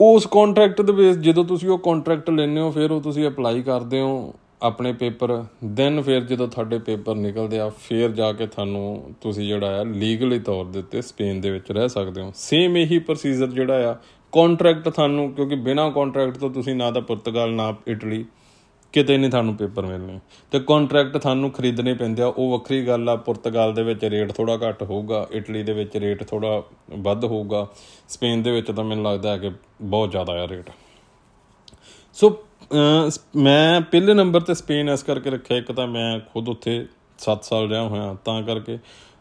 ਉਸ 0.00 0.26
ਕੰਟਰੈਕਟ 0.26 0.82
ਦੇ 0.82 0.92
ਬੇਸ 0.92 1.16
ਜਦੋਂ 1.16 1.44
ਤੁਸੀਂ 1.44 1.68
ਉਹ 1.68 1.78
ਕੰਟਰੈਕਟ 1.78 2.30
ਲੈਂਦੇ 2.30 2.60
ਹੋ, 2.60 2.70
ਫਿਰ 2.70 2.90
ਉਹ 2.90 3.00
ਤੁਸੀਂ 3.00 3.28
ਅਪਲਾਈ 3.28 3.62
ਕਰਦੇ 3.62 4.00
ਹੋ 4.00 4.34
ਆਪਣੇ 4.62 4.92
ਪੇਪਰ। 4.92 5.44
ਦੈਨ 5.64 6.02
ਫਿਰ 6.02 6.20
ਜਦੋਂ 6.20 6.48
ਤੁਹਾਡੇ 6.48 6.78
ਪੇਪਰ 6.78 7.14
ਨਿਕਲਦੇ 7.14 7.58
ਆ, 7.58 7.68
ਫਿਰ 7.68 8.10
ਜਾ 8.10 8.32
ਕੇ 8.32 8.46
ਤੁਹਾਨੂੰ 8.46 9.14
ਤੁਸੀਂ 9.20 9.46
ਜਿਹੜਾ 9.48 9.80
ਆ 9.80 9.84
ਲੀਗਲੀ 9.84 10.38
ਤੌਰ 10.38 10.64
ਦੇ 10.64 10.78
ਉੱਤੇ 10.78 11.02
ਸਪੇਨ 11.02 11.40
ਦੇ 11.40 11.50
ਵਿੱਚ 11.50 11.72
ਰਹਿ 11.72 11.88
ਸਕਦੇ 11.88 12.20
ਹੋ। 12.20 12.32
ਸੇਮ 12.34 12.76
ਇਹੀ 12.76 12.98
ਪ੍ਰੋਸੀਜਰ 12.98 13.46
ਜਿਹੜਾ 13.46 13.92
ਆ 13.92 13.96
ਕੰਟਰੈਕਟ 14.32 14.88
ਤੁਹਾਨੂੰ, 14.88 15.32
ਕਿਉਂਕਿ 15.32 15.56
ਬਿਨਾ 15.56 15.88
ਕੰਟਰੈਕਟ 15.90 16.38
ਤੋਂ 16.38 16.50
ਤੁਸੀਂ 16.50 16.74
ਨਾ 16.76 16.90
ਤਾਂ 16.90 17.02
ਪੁਰਤਗਾਲ, 17.02 17.52
ਨਾ 17.52 17.74
ਇਟਲੀ, 17.88 18.24
ਕਿਤੇ 18.94 19.16
ਨਹੀਂ 19.16 19.30
ਤੁਹਾਨੂੰ 19.30 19.54
ਪੇਪਰ 19.56 19.86
ਮਿਲਣੇ। 19.86 20.18
ਤੇ 20.52 20.58
ਕੰਟਰੈਕਟ 20.60 21.16
ਤੁਹਾਨੂੰ 21.16 21.50
ਖਰੀਦਣੇ 21.50 21.94
ਪੈਂਦੇ 21.94 22.22
ਆ। 22.22 22.26
ਉਹ 22.26 22.50
ਵੱਖਰੀ 22.52 22.86
ਗੱਲ 22.86 23.08
ਆ, 23.08 23.16
ਪੁਰਤਗਾਲ 23.16 23.72
ਦੇ 23.74 23.82
ਵਿੱਚ 23.82 24.04
ਰੇਟ 24.04 24.32
ਥੋੜਾ 24.32 24.56
ਘੱਟ 24.58 24.82
ਹੋਊਗਾ, 24.82 25.26
ਇਟਲੀ 25.32 25.62
ਦੇ 25.62 25.72
ਵਿੱਚ 25.72 25.96
ਰੇਟ 25.96 26.22
ਥੋੜਾ 26.24 26.62
ਵੱਧ 26.98 27.24
ਹੋਊਗਾ, 27.24 27.66
ਸਪੇਨ 28.08 28.42
ਦੇ 28.42 28.50
ਵਿੱਚ 28.50 28.70
ਤਾਂ 28.70 28.84
ਮੈਨੂੰ 28.84 29.04
ਲੱਗਦਾ 29.04 29.32
ਹੈ 29.32 29.38
ਕਿ 29.38 29.50
ਬਹੁਤ 29.82 30.10
ਜ਼ਿਆਦਾ 30.10 30.32
ਆ 30.32 30.46
ਰੇਟ 30.48 30.70
ਸੋ, 32.16 32.30
ਮੈਂ 33.36 33.80
ਪਹਿਲੇ 33.80 34.14
ਨੰਬਰ 34.14 34.40
ਤੇ 34.40 34.54
ਸਪੇਨ 34.54 34.88
ਇਸ 34.88 35.02
ਕਰਕੇ 35.02 35.30
ਰੱਖਿਆ, 35.30 35.56
ਇੱਕ 35.58 35.72
ਤਾਂ 35.72 35.86
ਮੈਂ 35.86 36.18
ਖੁਦ 36.32 36.48
ਉੱਥੇ 36.48 36.84
7 37.18 37.44
ਸਾਲ 37.44 37.68
ਰਿਹਾ 37.68 37.82
ਹੋਇਆ, 37.82 38.14
ਤਾਂ 38.24 38.42
ਕਰਕੇ। 38.42 38.78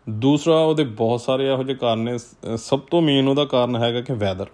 ਦੂਸਰਾ, 0.09 0.55
ਉਹਦੇ 0.55 0.83
ਬਹੁਤ 0.83 1.21
ਸਾਰੇ 1.21 1.47
ਇਹੋ 1.47 1.63
ਜਿਹੇ 1.63 1.77
ਕਾਰਨ 1.77 1.99
ਨੇ। 1.99 2.17
ਸਭ 2.57 2.79
ਤੋਂ 2.81 3.01
ਮੇਨ 3.01 3.27
ਉਹਦਾ 3.27 3.45
ਕਾਰਨ 3.45 3.75
ਹੈਗਾ 3.75 4.01
ਕਿ 4.01 4.13
ਵੈਦਰ 4.13 4.47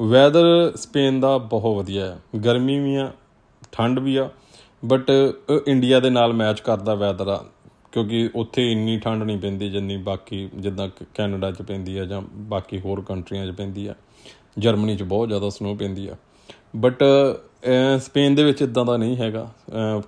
ਵੈਦਰ 0.00 0.72
ਸਪੇਨ 0.76 1.20
ਦਾ 1.20 1.36
ਬਹੁਤ 1.38 1.76
ਵਧੀਆ 1.76 2.06
ਹੈ। 2.06 2.18
ਗਰਮੀ 2.44 2.78
ਵੀ 2.78 2.94
ਆ, 2.96 3.10
ਠੰਡ 3.72 3.98
ਵੀ 3.98 4.16
ਆ 4.16 4.28
ਬਟ 4.82 5.10
ਇੰਡੀਆ 5.66 6.00
ਦੇ 6.00 6.10
ਨਾਲ 6.10 6.32
ਮੈਚ 6.32 6.60
ਕਰਦਾ 6.60 6.94
ਵੈਦਰ 6.94 7.28
ਆ, 7.28 7.44
ਕਿਉਂਕਿ 7.92 8.28
ਉੱਥੇ 8.34 8.70
ਇੰਨੀ 8.72 8.98
ਠੰਡ 8.98 9.22
ਨਹੀਂ 9.22 9.38
ਪੈਂਦੀ 9.38 9.68
ਜਿੰਨੀ 9.70 9.96
ਬਾਕੀ 9.96 10.48
ਜਿੱਦਾਂ 10.54 10.88
ਕੈਨੇਡਾ 11.14 11.50
'ਚ 11.50 11.62
ਪੈਂਦੀ 11.62 11.96
ਆ 11.98 12.04
ਜਾਂ 12.04 12.20
ਬਾਕੀ 12.34 12.80
ਹੋਰ 12.80 13.00
ਕੰਟਰੀਆਂ 13.00 13.46
'ਚ 13.46 13.56
ਪੈਂਦੀ 13.56 13.86
ਆ। 13.86 13.94
ਜਰਮਨੀ 14.58 14.96
'ਚ 14.96 15.02
ਬਹੁਤ 15.02 15.28
ਜ਼ਿਆਦਾ 15.28 15.50
ਸਨੋ 15.50 15.74
ਪੈਂਦੀ 15.74 16.06
ਆ। 16.08 16.16
ਬਟ 16.76 17.02
ਸਪੇਨ 18.00 18.34
ਦੇ 18.34 18.44
ਵਿੱਚ 18.44 18.62
ਇਦਾਂ 18.62 18.84
ਦਾ 18.84 18.96
ਨਹੀਂ 18.96 19.16
ਹੈਗਾ। 19.16 19.48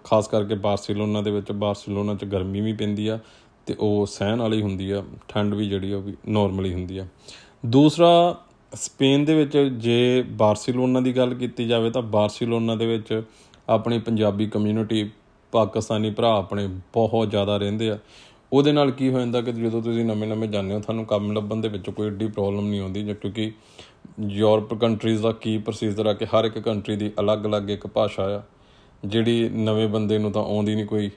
ਖਾਸ 0.04 0.28
ਕਰਕੇ 0.28 0.54
ਬਾਰਸੀਲੋਨਾ 0.56 1.22
ਦੇ 1.22 1.30
ਵਿੱਚ 1.30 1.52
ਬਾਰਸੀਲੋਨਾ 1.52 2.14
'ਚ 2.14 2.24
ਗਰਮੀ 2.24 2.60
ਵੀ 2.60 2.72
ਪੈਂਦੀ 2.72 3.06
ਆ 3.08 3.18
ਤੇ 3.66 3.74
ਉਹ 3.80 4.06
ਸਹਿਣ 4.06 4.40
ਵਾਲੀ 4.40 4.60
ਹੁੰਦੀ 4.62 4.90
ਆ, 4.90 5.02
ਠੰਡ 5.28 5.54
ਵੀ 5.54 5.68
ਜਿਹੜੀ 5.68 5.92
ਉਹ 5.92 6.02
ਵੀ 6.02 6.14
ਨਾਰਮਲੀ 6.28 6.72
ਹੁੰਦੀ 6.74 6.98
ਆ। 6.98 7.06
ਦੂਸਰਾ 7.66 8.42
ਸਪੇਨ 8.76 9.24
ਦੇ 9.24 9.34
ਵਿੱਚ 9.34 9.58
ਜੇ 9.58 10.24
ਬਾਰਸੀਲੋਨਾ 10.28 11.00
ਦੀ 11.00 11.16
ਗੱਲ 11.16 11.34
ਕੀਤੀ 11.34 11.68
ਜਾਵੇ 11.68 11.90
ਤਾਂ 11.90 12.02
ਬਾਰਸੀਲੋਨਾ 12.02 12.74
ਦੇ 12.74 12.86
ਵਿੱਚ 12.86 13.22
ਆਪਣੀ 13.68 13.98
ਪੰਜਾਬੀ 13.98 14.46
ਕਮਿਊਨਿਟੀ 14.46 15.10
ਪਾਕਿਸਤਾਨੀ 15.52 16.10
ਭਰਾ 16.10 16.38
ਆਪਣੇ 16.38 16.66
ਬਹੁਤ 16.66 17.30
ਜ਼ਿਆਦਾ 17.30 17.56
ਰਹਿੰਦੇ 17.56 17.90
ਆ। 17.90 17.98
ਉਹਦੇ 18.52 18.72
ਨਾਲ 18.72 18.90
ਕੀ 18.90 19.10
ਹੋ 19.10 19.18
ਜਾਂਦਾ 19.18 19.40
ਕਿ 19.40 19.52
ਜਦੋਂ 19.52 19.82
ਤੁਸੀਂ 19.82 20.04
ਨਵੇਂ-ਨਵੇਂ 20.04 20.48
ਜਾਂਦੇ 20.48 20.74
ਹੋ, 20.74 20.80
ਤੁਹਾਨੂੰ 20.80 21.04
ਕੰਮ 21.04 21.32
ਲੱਭਣ 21.32 21.56
ਦੇ 21.56 21.68
ਵਿੱਚ 21.68 21.90
ਕੋਈ 21.90 22.06
ਏਡੀ 22.06 22.26
ਪ੍ਰੋਬਲਮ 22.26 22.68
ਨਹੀਂ 22.68 22.80
ਆਉਂਦੀ 22.80 23.14
ਕਿਉਂਕਿ 23.14 23.52
ਯੂਰਪ 24.28 24.74
ਕੰਟਰੀਜ਼ 24.74 25.22
ਦਾ 25.22 25.32
ਕੀ 25.32 25.58
ਪ੍ਰੋਸੀਜਰ 25.58 26.06
ਆ 26.06 26.12
ਕਿ 26.12 26.24
ਹਰ 26.24 26.44
ਇੱਕ 26.44 26.58
ਕੰਟਰੀ 26.58 26.96
ਦੀ 26.96 27.12
ਅਲੱਗ-ਅਲੱਗ 27.20 27.70
ਇੱਕ 27.70 27.86
ਭਾਸ਼ਾ 27.86 28.36
ਆ। 28.36 28.42
ਜਿਹੜੀ 29.04 29.48
ਨਵੇਂ 29.48 29.88
ਬੰਦੇ 29.88 30.18
ਨੂੰ 30.18 30.32
ਤਾਂ 30.32 30.42
ਆਉਂਦੀ 30.42 30.74
ਨਹੀਂ 30.74 30.86
ਕੋਈ। 30.86 31.10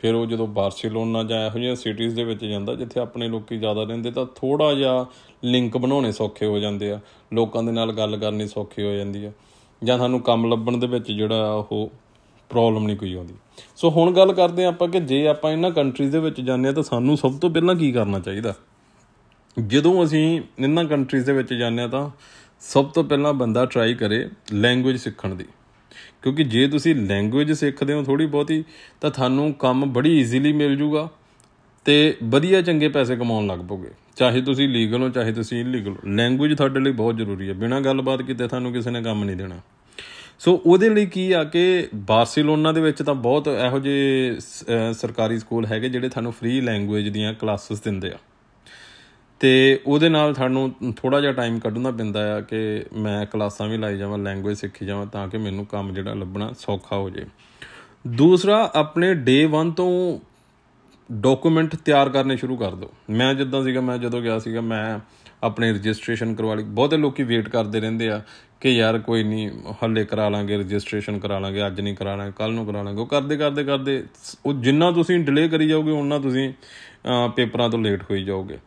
ਫਿਰ 0.00 0.14
ਉਹ 0.14 0.26
ਜਦੋਂ 0.26 0.46
ਬਾਰਸੀਲੋਨਾ 0.46 1.24
ਜਾਂ 1.24 1.46
ਇਹੋ 1.46 1.58
ਜਿਹੀਆਂ 1.58 1.76
ਸਿਟੀਜ਼ 1.76 2.14
ਦੇ 2.14 2.24
ਵਿੱਚ 2.24 2.44
ਜਾਂਦਾ, 2.44 2.74
ਜਿੱਥੇ 2.74 3.00
ਆਪਣੇ 3.00 3.28
ਲੋਕੀ 3.28 3.56
ਜ਼ਿਆਦਾ 3.56 3.82
ਰਹਿੰਦੇ, 3.82 4.10
ਤਾਂ 4.10 4.26
ਥੋੜਾ 4.26 4.74
ਜਿਹਾ 4.74 5.06
ਲਿੰਕ 5.44 5.76
ਬਣਾਉਣੇ 5.76 6.12
ਸੌਖੇ 6.12 6.46
ਹੋ 6.46 6.58
ਜਾਂਦੇ 6.58 6.90
ਆ। 6.90 7.00
ਲੋਕਾਂ 7.32 7.62
ਦੇ 7.62 7.72
ਨਾਲ 7.72 7.92
ਗੱਲ 7.92 8.16
ਕਰਨੀ 8.16 8.48
ਸੌਖੀ 8.48 8.82
ਹੋ 8.82 8.92
ਜਾਂਦੀ 8.92 9.24
ਆ। 9.24 9.32
ਜਾਂ 9.84 9.96
ਤੁਹਾਨੂੰ 9.96 10.20
ਕੰਮ 10.20 10.50
ਲੱਭਣ 10.50 10.76
ਦੇ 10.76 10.86
ਵਿੱਚ 10.86 11.12
ਜਿਹੜਾ 11.12 11.52
ਉਹ 11.52 11.90
ਪ੍ਰੋਬਲਮ 12.48 12.86
ਨਹੀਂ 12.86 12.96
ਕੋਈ 12.96 13.14
ਆਉਂਦੀ। 13.14 13.34
ਸੋ 13.76 13.90
ਹੁਣ 13.90 14.12
ਗੱਲ 14.12 14.32
ਕਰਦੇ 14.32 14.64
ਆਪਾਂ 14.64 14.88
ਕਿ 14.88 15.00
ਜੇ 15.00 15.28
ਆਪਾਂ 15.28 15.52
ਇਹਨਾਂ 15.52 15.70
ਕੰਟਰੀਜ਼ 15.70 16.12
ਦੇ 16.12 16.18
ਵਿੱਚ 16.18 16.40
ਜਾਂਦੇ 16.40 16.68
ਆ 16.68 16.72
ਤਾਂ 16.72 16.82
ਸਾਨੂੰ 16.82 17.16
ਸਭ 17.16 17.38
ਤੋਂ 17.38 17.50
ਪਹਿਲਾਂ 17.50 17.74
ਕੀ 17.74 17.92
ਕਰਨਾ 17.92 18.20
ਚਾਹੀਦਾ? 18.20 18.54
ਜਦੋਂ 19.66 20.04
ਅਸੀਂ 20.04 20.40
ਇਹਨਾਂ 20.58 20.84
ਕੰਟਰੀਜ਼ 20.84 21.26
ਦੇ 21.26 21.32
ਵਿੱਚ 21.32 21.54
ਜਾਂਦੇ 21.54 21.82
ਆ 21.82 21.88
ਤਾਂ 21.88 22.10
ਸਭ 22.60 22.84
ਤੋਂ 22.84 23.04
ਪਹਿਲਾਂ 23.04 23.34
ਬੰਦਾ 23.34 23.66
ਟਰਾਈ 23.66 23.94
ਕਰੇ 23.94 24.28
ਲੈਂਗੁਏਜ 24.52 24.96
ਸਿੱਖਣ 24.96 25.34
ਦੀ। 25.34 25.44
ਕਿਉਂਕਿ 26.22 26.44
ਜੇ 26.44 26.66
ਤੁਸੀਂ 26.68 26.94
ਲੈਂਗੁਏਜ 26.94 27.52
ਸਿੱਖਦੇ 27.52 27.92
ਹੋ 27.92 28.02
ਥੋੜੀ 28.02 28.26
ਬਹੁਤੀ, 28.26 28.64
ਤਾਂ 29.00 29.10
ਤੁਹਾਨੂੰ 29.10 29.52
ਕੰਮ 29.54 29.92
ਬੜੀ 29.92 30.18
ਈਜ਼ੀਲੀ 30.20 30.52
ਮਿਲ 30.52 30.76
ਜੂਗਾ 30.76 31.08
ਤੇ 31.86 32.16
ਵਧੀਆ 32.22 32.62
ਚੰਗੇ 32.62 32.88
ਪੈਸੇ 32.88 33.16
ਕਮਾਉਣ 33.16 33.46
ਲੱਗ 33.46 33.58
ਪੋਗੇ। 33.58 33.90
ਚਾਹੇ 34.16 34.40
ਤੁਸੀਂ 34.40 34.68
ਲੀਗਲ 34.68 35.02
ਹੋ, 35.02 35.08
ਚਾਹੇ 35.08 35.32
ਤੁਸੀਂ 35.32 35.60
ਇਲੀਗਲ 35.60 35.90
ਹੋ। 35.90 35.96
ਲੈਂਗੁਏਜ 36.06 36.56
ਤੁਹਾਡੇ 36.56 36.80
ਲਈ 36.80 36.92
ਬਹੁਤ 36.92 37.16
ਜ਼ਰੂਰੀ 37.16 37.48
ਹੈ। 37.48 37.54
ਬਿਨਾਂ 37.54 37.80
ਗੱਲਬਾਤ 37.80 38.22
ਕੀਤੇ 38.22 38.46
ਤੁਹਾਨੂੰ 38.46 38.72
ਕਿਸੇ 38.72 38.90
ਨੇ 38.90 39.02
ਕੰਮ 39.02 39.24
ਨਹੀਂ 39.24 39.36
ਦੇਣਾ। 39.36 39.60
ਸੋ 40.38 40.60
ਉਹਦੇ 40.66 40.88
ਲਈ 40.88 41.06
ਕੀ 41.06 41.30
ਆ 41.32 41.42
ਕਿ 41.44 41.88
ਬਾਰਸੀਲੋਨਾ 41.94 42.72
ਦੇ 42.72 42.80
ਵਿੱਚ 42.80 43.02
ਤਾਂ 43.02 43.14
ਬਹੁਤ 43.14 43.48
ਇਹੋ 43.48 43.78
ਜਿਹੇ 43.78 44.36
ਸਰਕਾਰੀ 44.92 45.38
ਸਕੂਲ 45.38 45.66
ਹੈਗੇ 45.66 45.88
ਜਿਹੜੇ 45.88 46.08
ਤੁਹਾਨੂੰ 46.08 46.32
ਫ੍ਰੀ 46.32 46.60
ਲੈਂਗੁਏਜ 46.60 47.08
ਦੀਆਂ 47.08 47.32
ਕਲਾਸਿਸ 47.34 47.80
ਦਿੰਦੇ 47.80 48.10
ਆ। 48.10 48.18
ਤੇ 49.40 49.80
ਉਹਦੇ 49.86 50.08
ਨਾਲ 50.08 50.34
ਤੁਹਾਨੂੰ 50.34 50.92
ਥੋੜਾ 50.96 51.20
ਜਿਹਾ 51.20 51.32
ਟਾਈਮ 51.32 51.58
ਕੱਢਣਾ 51.58 51.90
ਪੈਂਦਾ 51.90 52.20
ਆ 52.36 52.40
ਕਿ 52.40 52.58
ਮੈਂ 52.94 53.24
ਕਲਾਸਾਂ 53.26 53.68
ਵੀ 53.68 53.76
ਲਾਈ 53.76 53.98
ਜਾਵਾਂ 53.98 54.18
ਲੈਂਗੁਏਜ 54.18 54.58
ਸਿੱਖੀ 54.58 54.86
ਜਾਵਾਂ 54.86 55.06
ਤਾਂ 55.06 55.26
ਕਿ 55.28 55.38
ਮੈਨੂੰ 55.38 55.64
ਕੰਮ 55.66 55.92
ਜਿਹੜਾ 55.94 56.14
ਲੱਭਣਾ 56.14 56.52
ਸੌਖਾ 56.58 56.96
ਹੋ 56.96 57.10
ਜੇ 57.10 57.24
ਦੂਸਰਾ, 58.08 58.70
ਆਪਣੇ 58.74 59.14
ਡੇ 59.14 59.44
1 59.46 59.70
ਤੋਂ 59.76 60.18
ਡਾਕੂਮੈਂਟ 61.08 61.74
ਤਿਆਰ 61.76 62.08
ਕਰਨੇ 62.08 62.36
ਸ਼ੁਰੂ 62.36 62.56
ਕਰ 62.56 62.74
ਦਿਓ। 62.74 62.90
ਮੈਂ 63.10 63.32
ਜਿੱਦਾਂ 63.34 63.62
ਸੀਗਾ, 63.64 63.80
ਮੈਂ 63.80 63.96
ਜਦੋਂ 63.98 64.20
ਗਿਆ 64.22 64.38
ਸੀਗਾ, 64.38 64.60
ਮੈਂ 64.60 64.98
ਆਪਣੇ 65.42 65.72
ਰਜਿਸਟ੍ਰੇਸ਼ਨ 65.72 66.34
ਕਰਵਾ 66.34 66.54
ਲਈ। 66.54 66.62
ਬਹੁਤੇ 66.64 66.96
ਲੋਕੀ 66.96 67.22
ਵੇਟ 67.22 67.48
ਕਰਦੇ 67.48 67.80
ਰਹਿੰਦੇ 67.80 68.08
ਆ 68.10 68.20
ਕਿ 68.60 68.70
ਯਾਰ 68.70 68.98
ਕੋਈ 68.98 69.22
ਨਹੀਂ 69.24 69.50
ਹੱਲੇ 69.82 70.04
ਕਰਾ 70.04 70.28
ਲਾਂਗੇ 70.28 70.56
ਰਜਿਸਟ੍ਰੇਸ਼ਨ 70.58 71.18
ਕਰਾ 71.18 71.38
ਲਾਂਗੇ, 71.38 71.66
ਅੱਜ 71.66 71.80
ਨਹੀਂ 71.80 71.94
ਕਰਾ 71.96 72.14
ਲਾਂਗੇ 72.16 72.32
ਕੱਲ 72.36 72.52
ਨੂੰ 72.52 72.66
ਕਰਾ 72.66 72.82
ਲਾਂਗੇ। 72.82 73.00
ਉਹ 73.00 73.06
ਕਰਦੇ 73.06 73.36
ਕਰਦੇ 73.36 73.64
ਕਰਦੇ, 73.64 74.02
ਉਹ 74.46 74.54
ਜਿੰਨਾ 74.54 74.90
ਤੁਸੀਂ 74.92 75.18
ਡਿਲੇ 75.18 75.48
ਕਰੀ 75.48 75.68
ਜਾਓਗੇ 75.68 75.90
ਉਹਨਾਂ 75.90 76.20
ਤੁਸੀਂ 76.20 76.52
ਪੇਪਰਾਂ 77.36 77.68
ਤੋਂ 77.70 77.78
ਲੇਟ 77.78 78.02
ਹੋਈ 78.10 78.24
ਜਾਓਗੇ। 78.24 78.58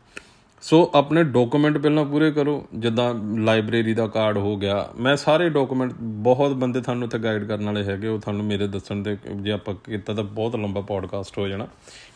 ਸੋ 0.64 0.78
ਆਪਣੇ 0.96 1.24
ਡਾਕੂਮੈਂਟ 1.24 1.78
ਪਹਿਲਾਂ 1.78 2.04
ਪੂਰੇ 2.06 2.32
ਕਰੋ, 2.32 2.66
ਜਿੱਦਾਂ 2.76 3.14
ਲਾਇਬ੍ਰੇਰੀ 3.40 3.94
ਦਾ 3.94 4.06
ਕਾਰਡ 4.08 4.38
ਹੋ 4.38 4.56
ਗਿਆ। 4.58 4.76
ਮੈਂ 5.00 5.16
ਸਾਰੇ 5.16 5.50
ਡਾਕੂਮੈਂਟ 5.50 5.94
ਬਹੁਤ 6.02 6.52
ਬੰਦੇ 6.52 6.82
ਤੁਹਾਨੂੰ 6.82 7.08
ਉੱਥੇ 7.08 7.20
ਗਾਈਡ 7.20 7.44
ਕਰਨ 7.48 7.66
ਵਾਲੇ 7.66 7.84
ਹੈਗੇ, 7.84 8.08
ਉਹ 8.08 8.20
ਤੁਹਾਨੂੰ 8.20 8.46
ਮੇਰੇ 8.46 8.68
ਦੱਸਣ 8.68 9.02
ਦੇ, 9.04 9.18
ਜੇ 9.34 9.52
ਆਪਾਂ 9.52 9.74
ਕੀਤਾ 9.86 10.14
ਤਾਂ 10.14 10.24
ਬਹੁਤ 10.24 10.56
ਲੰਬਾ 10.56 10.82
ਪੋਡਕਾਸਟ 10.82 11.38
ਹੋ 11.38 11.48
ਜਾਣਾ, 11.48 11.68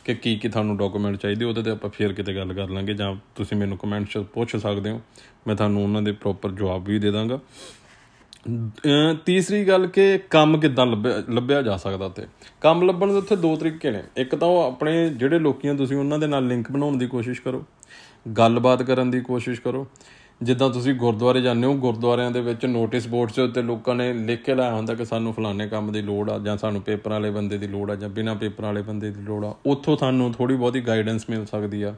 ਕਿ 0.06 0.16
ਕੀ 0.16 0.36
ਕੀ 0.36 0.50
ਤੁਹਾਨੂੰ 0.50 0.78
ਡਾਕੂਮੈਂਟ 0.78 1.18
ਚਾਹੀਦੇ, 1.18 1.46
ਉਹਦੇ 1.46 1.64
ਤੇ 1.64 1.72
ਆਪਾਂ 1.72 1.90
ਫੇਰ 1.90 2.14
ਕਿਤੇ 2.14 2.36
ਗੱਲ 2.36 2.54
ਕਰ 2.54 2.70
ਲਾਂਗੇ, 2.70 2.94
ਜਾਂ 2.94 3.14
ਤੁਸੀਂ 3.36 3.58
ਮੈਨੂੰ 3.58 3.78
ਕਮੈਂਟ 3.78 4.08
'ਚ 4.08 4.18
ਪੁੱਛ 4.34 4.56
ਸਕਦੇ 4.56 4.90
ਹੋ। 4.90 5.02
ਮੈਂ 5.48 5.56
ਤੁਹਾਨੂੰ 5.56 5.84
ਉਹਨਾਂ 5.84 6.02
ਦੇ 6.02 6.12
ਪ੍ਰੋਪਰ 6.12 6.52
ਜਵਾਬ 6.52 6.84
ਵੀ 6.84 7.00
ਦੇ 7.00 7.12
ਦਾਂਗਾ। 7.12 7.40
ਤੀਸਰੀ 9.26 9.68
ਗੱਲ 9.68 9.88
ਕਿ 9.88 10.20
ਕੰਮ 10.30 10.60
ਕਿੱਦਾਂ 10.60 10.86
ਲੱਭਿਆ 10.86 11.24
ਲੱਭਿਆ 11.30 11.62
ਜਾ 11.62 11.78
ਸਕਦਾ 11.78 12.08
ਤੇ 12.10 12.24
ਕੰਮ 12.62 12.86
ਲੱਭਣ 12.88 13.08
ਦੇ 13.08 13.18
ਉੱਥੇ 13.18 13.36
ਦੋ 13.36 13.56
ਤਰੀਕੇ 13.56 13.92
ਨੇ। 13.92 14.04
ਇੱਕ 14.18 14.36
ਤਾਂ 14.36 14.48
ਉਹ 14.48 14.62
ਆਪਣੇ 14.62 15.10
ਜਿਹੜੇ 15.10 15.40
ਲੋਕੀਆਂ, 15.40 15.74
ਤੁਸੀਂ 15.76 15.98
ਉਹਨਾਂ 15.98 16.20
ਦੇ 16.20 16.28
ਨਾਲ 16.28 16.48
ਲਿੰਕ 16.48 16.72
ਬਣਾਉਣ 16.72 16.98
ਦੀ 16.98 17.08
ਕੋਸ਼ਿਸ਼ 17.08 17.42
ਕਰੋ। 17.42 17.64
ਗੱਲਬਾਤ 18.28 18.84
ਕਰਨ 18.84 19.12
ਦੀ 19.12 19.20
ਕੋਸ਼ਿਸ਼ 19.20 19.62
ਕਰੋ। 19.62 19.88
ਜਿੱਦਾਂ 20.44 20.70
ਤੁਸੀਂ 20.70 20.94
ਗੁਰਦੁਆਰੇ 20.94 21.42
ਜਾਂਦੇ 21.42 21.68
ਹੋ, 21.68 21.74
ਗੁਰਦੁਆਰਿਆਂ 21.74 22.32
ਦੇ 22.32 22.42
ਵਿੱਚ 22.42 22.66
ਨੋਟਿਸ 22.66 23.08
ਬੋਰਡਸ 23.08 23.36
ਦੇ 23.36 23.42
ਉੱਤੇ 23.42 23.62
ਲੋਕਾਂ 23.62 23.96
ਨੇ 23.96 24.14
ਲਿਖ 24.14 24.44
ਕੇ 24.44 24.56
ਲਾਇਆ 24.56 24.74
ਹੁੰਦਾ 24.74 24.94
ਕਿ 24.94 25.06
ਸਾਨੂੰ 25.06 25.34
ਫਲਾਣੇ 25.34 25.68
ਕੰਮ 25.68 25.92
ਦੀ 25.92 26.02
ਲੋੜ 26.02 26.30
ਆ 26.30 26.40
ਜਾਂ 26.40 26.58
ਸਾਨੂੰ 26.58 26.82
ਪੇਪਰਾਂ 26.82 27.16
ਵਾਲੇ 27.16 27.32
ਬੰਦੇ 27.32 27.58
ਦੀ 27.58 27.68
ਲੋੜ 27.68 27.92
ਆ 27.92 27.96
ਜਾਂ 27.96 28.10
ਬਿਨਾਂ 28.10 28.36
ਪੇਪਰਾਂ 28.36 28.70
ਵਾਲੇ 28.70 28.82
ਬੰਦੇ 28.82 29.12
ਦੀ 29.12 29.22
ਲੋੜ 29.22 29.46
ਆ। 29.46 29.56
ਉੱਥੋਂ 29.66 29.98
ਤੁਹਾਨੂੰ 29.98 30.34
ਥੋੜੀ 30.34 30.56
ਬਹੁਤੀ 30.56 30.82
ਗਾਈਡੈਂਸ 30.82 31.30
ਮਿਲ 31.30 31.46
ਸਕਦੀ 31.46 31.84
ਆ। 31.84 31.96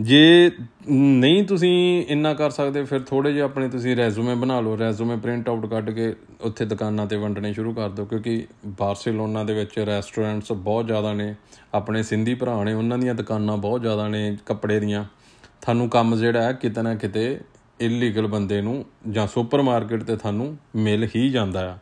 ਜੇ 0.00 0.50
ਨਹੀਂ 0.88 1.44
ਤੁਸੀਂ 1.44 2.04
ਇੰਨਾ 2.08 2.34
ਕਰ 2.34 2.50
ਸਕਦੇ, 2.50 2.84
ਫਿਰ 2.84 3.00
ਥੋੜੇ 3.00 3.32
ਜਿਹਾ 3.32 3.44
ਆਪਣੇ 3.44 3.68
ਤੁਸੀਂ 3.68 3.96
ਰੈਜ਼ੂਮੇ 3.96 4.34
ਬਣਾ 4.34 4.60
ਲਓ। 4.60 4.78
ਰੈਜ਼ੂਮੇ 4.78 5.16
ਪ੍ਰਿੰਟ 5.16 5.48
ਆਊਟ 5.48 5.66
ਕੱਢ 5.66 5.90
ਕੇ 5.90 6.14
ਉੱਥੇ 6.40 6.64
ਦੁਕਾਨਾਂ 6.64 7.06
ਤੇ 7.06 7.16
ਵੰਡਣੇ 7.16 7.52
ਸ਼ੁਰੂ 7.52 7.72
ਕਰ 7.72 7.88
ਦਿਓ, 7.88 8.04
ਕਿਉਂਕਿ 8.04 8.46
ਬਾਰਸੀਲੋਨਾ 8.66 9.44
ਦੇ 9.44 9.54
ਵਿੱਚ 9.54 9.78
ਰੈਸਟੋਰੈਂਟਸ 9.78 10.52
ਬਹੁਤ 10.52 10.86
ਜ਼ਿਆਦਾ 10.86 11.12
ਨੇ। 11.12 11.34
ਆਪਣੇ 11.74 12.02
ਸਿੰਧੀ 12.02 12.34
ਭਰਾ 12.34 12.64
ਨੇ, 12.64 12.74
ਉਹਨਾਂ 12.74 12.98
ਦੀਆਂ 12.98 13.14
ਦੁਕਾਨਾਂ 13.14 13.56
ਬਹੁਤ 13.56 13.80
ਜ਼ਿਆਦਾ 13.80 14.08
ਨੇ 14.08 14.36
ਕੱਪੜੇ 14.46 14.80
ਦੀਆਂ। 14.80 15.04
ਤੁਹਾਨੂੰ 15.62 15.88
ਕੰਮ 15.88 16.16
ਜਿਹੜਾ 16.16 16.42
ਹੈ, 16.42 16.52
ਕਿਤੇ 16.52 16.82
ਨਾ 16.82 16.94
ਕਿਤੇ 16.94 17.40
ਇਲੀਗਲ 17.80 18.26
ਬੰਦੇ 18.26 18.60
ਨੂੰ 18.60 18.84
ਜਾਂ 19.10 19.26
ਸੁਪਰਮਾਰਕਟ 19.26 20.02
ਤੇ 20.02 20.16
ਤੁਹਾਨੂੰ 20.16 20.56
ਮਿਲ 20.76 21.08
ਹੀ 21.16 21.28
ਜਾਂਦਾ 21.28 21.72
ਆ। 21.72 21.78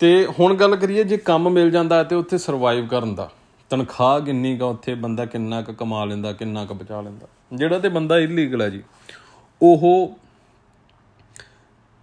ਤੇ 0.00 0.26
ਹੁਣ 0.38 0.54
ਗੱਲ 0.54 0.76
ਕਰੀਏ, 0.76 1.04
ਜੇ 1.04 1.16
ਕੰਮ 1.16 1.50
ਮਿਲ 1.50 1.70
ਜਾਂਦਾ 1.70 2.04
ਤੇ 2.04 2.16
ਉੱਥੇ 2.16 2.38
ਸਰਵਾਈਵ 2.38 2.86
ਕਰਨ 2.86 3.14
ਦਾ। 3.14 3.30
ਤਨਖਾਹ 3.72 4.20
ਕਿੰਨੀ 4.20 4.56
ਕਾ 4.56 4.66
ਉੱਥੇ, 4.66 4.94
ਬੰਦਾ 4.94 5.24
ਕਿੰਨਾ 5.26 5.60
ਕੁ 5.62 5.72
ਕਮਾ 5.72 6.04
ਲੈਂਦਾ, 6.04 6.32
ਕਿੰਨਾ 6.32 6.64
ਕੁ 6.64 6.74
ਬਚਾ 6.74 7.00
ਲੈਂਦਾ। 7.00 7.26
ਜਿਹੜਾ 7.52 7.78
ਤੇ 7.78 7.88
ਬੰਦਾ 7.88 8.18
ਇਲੀਗਲ 8.18 8.62
ਹੈ 8.62 8.68
ਜੀ, 8.70 8.82
ਉਹ 9.62 10.16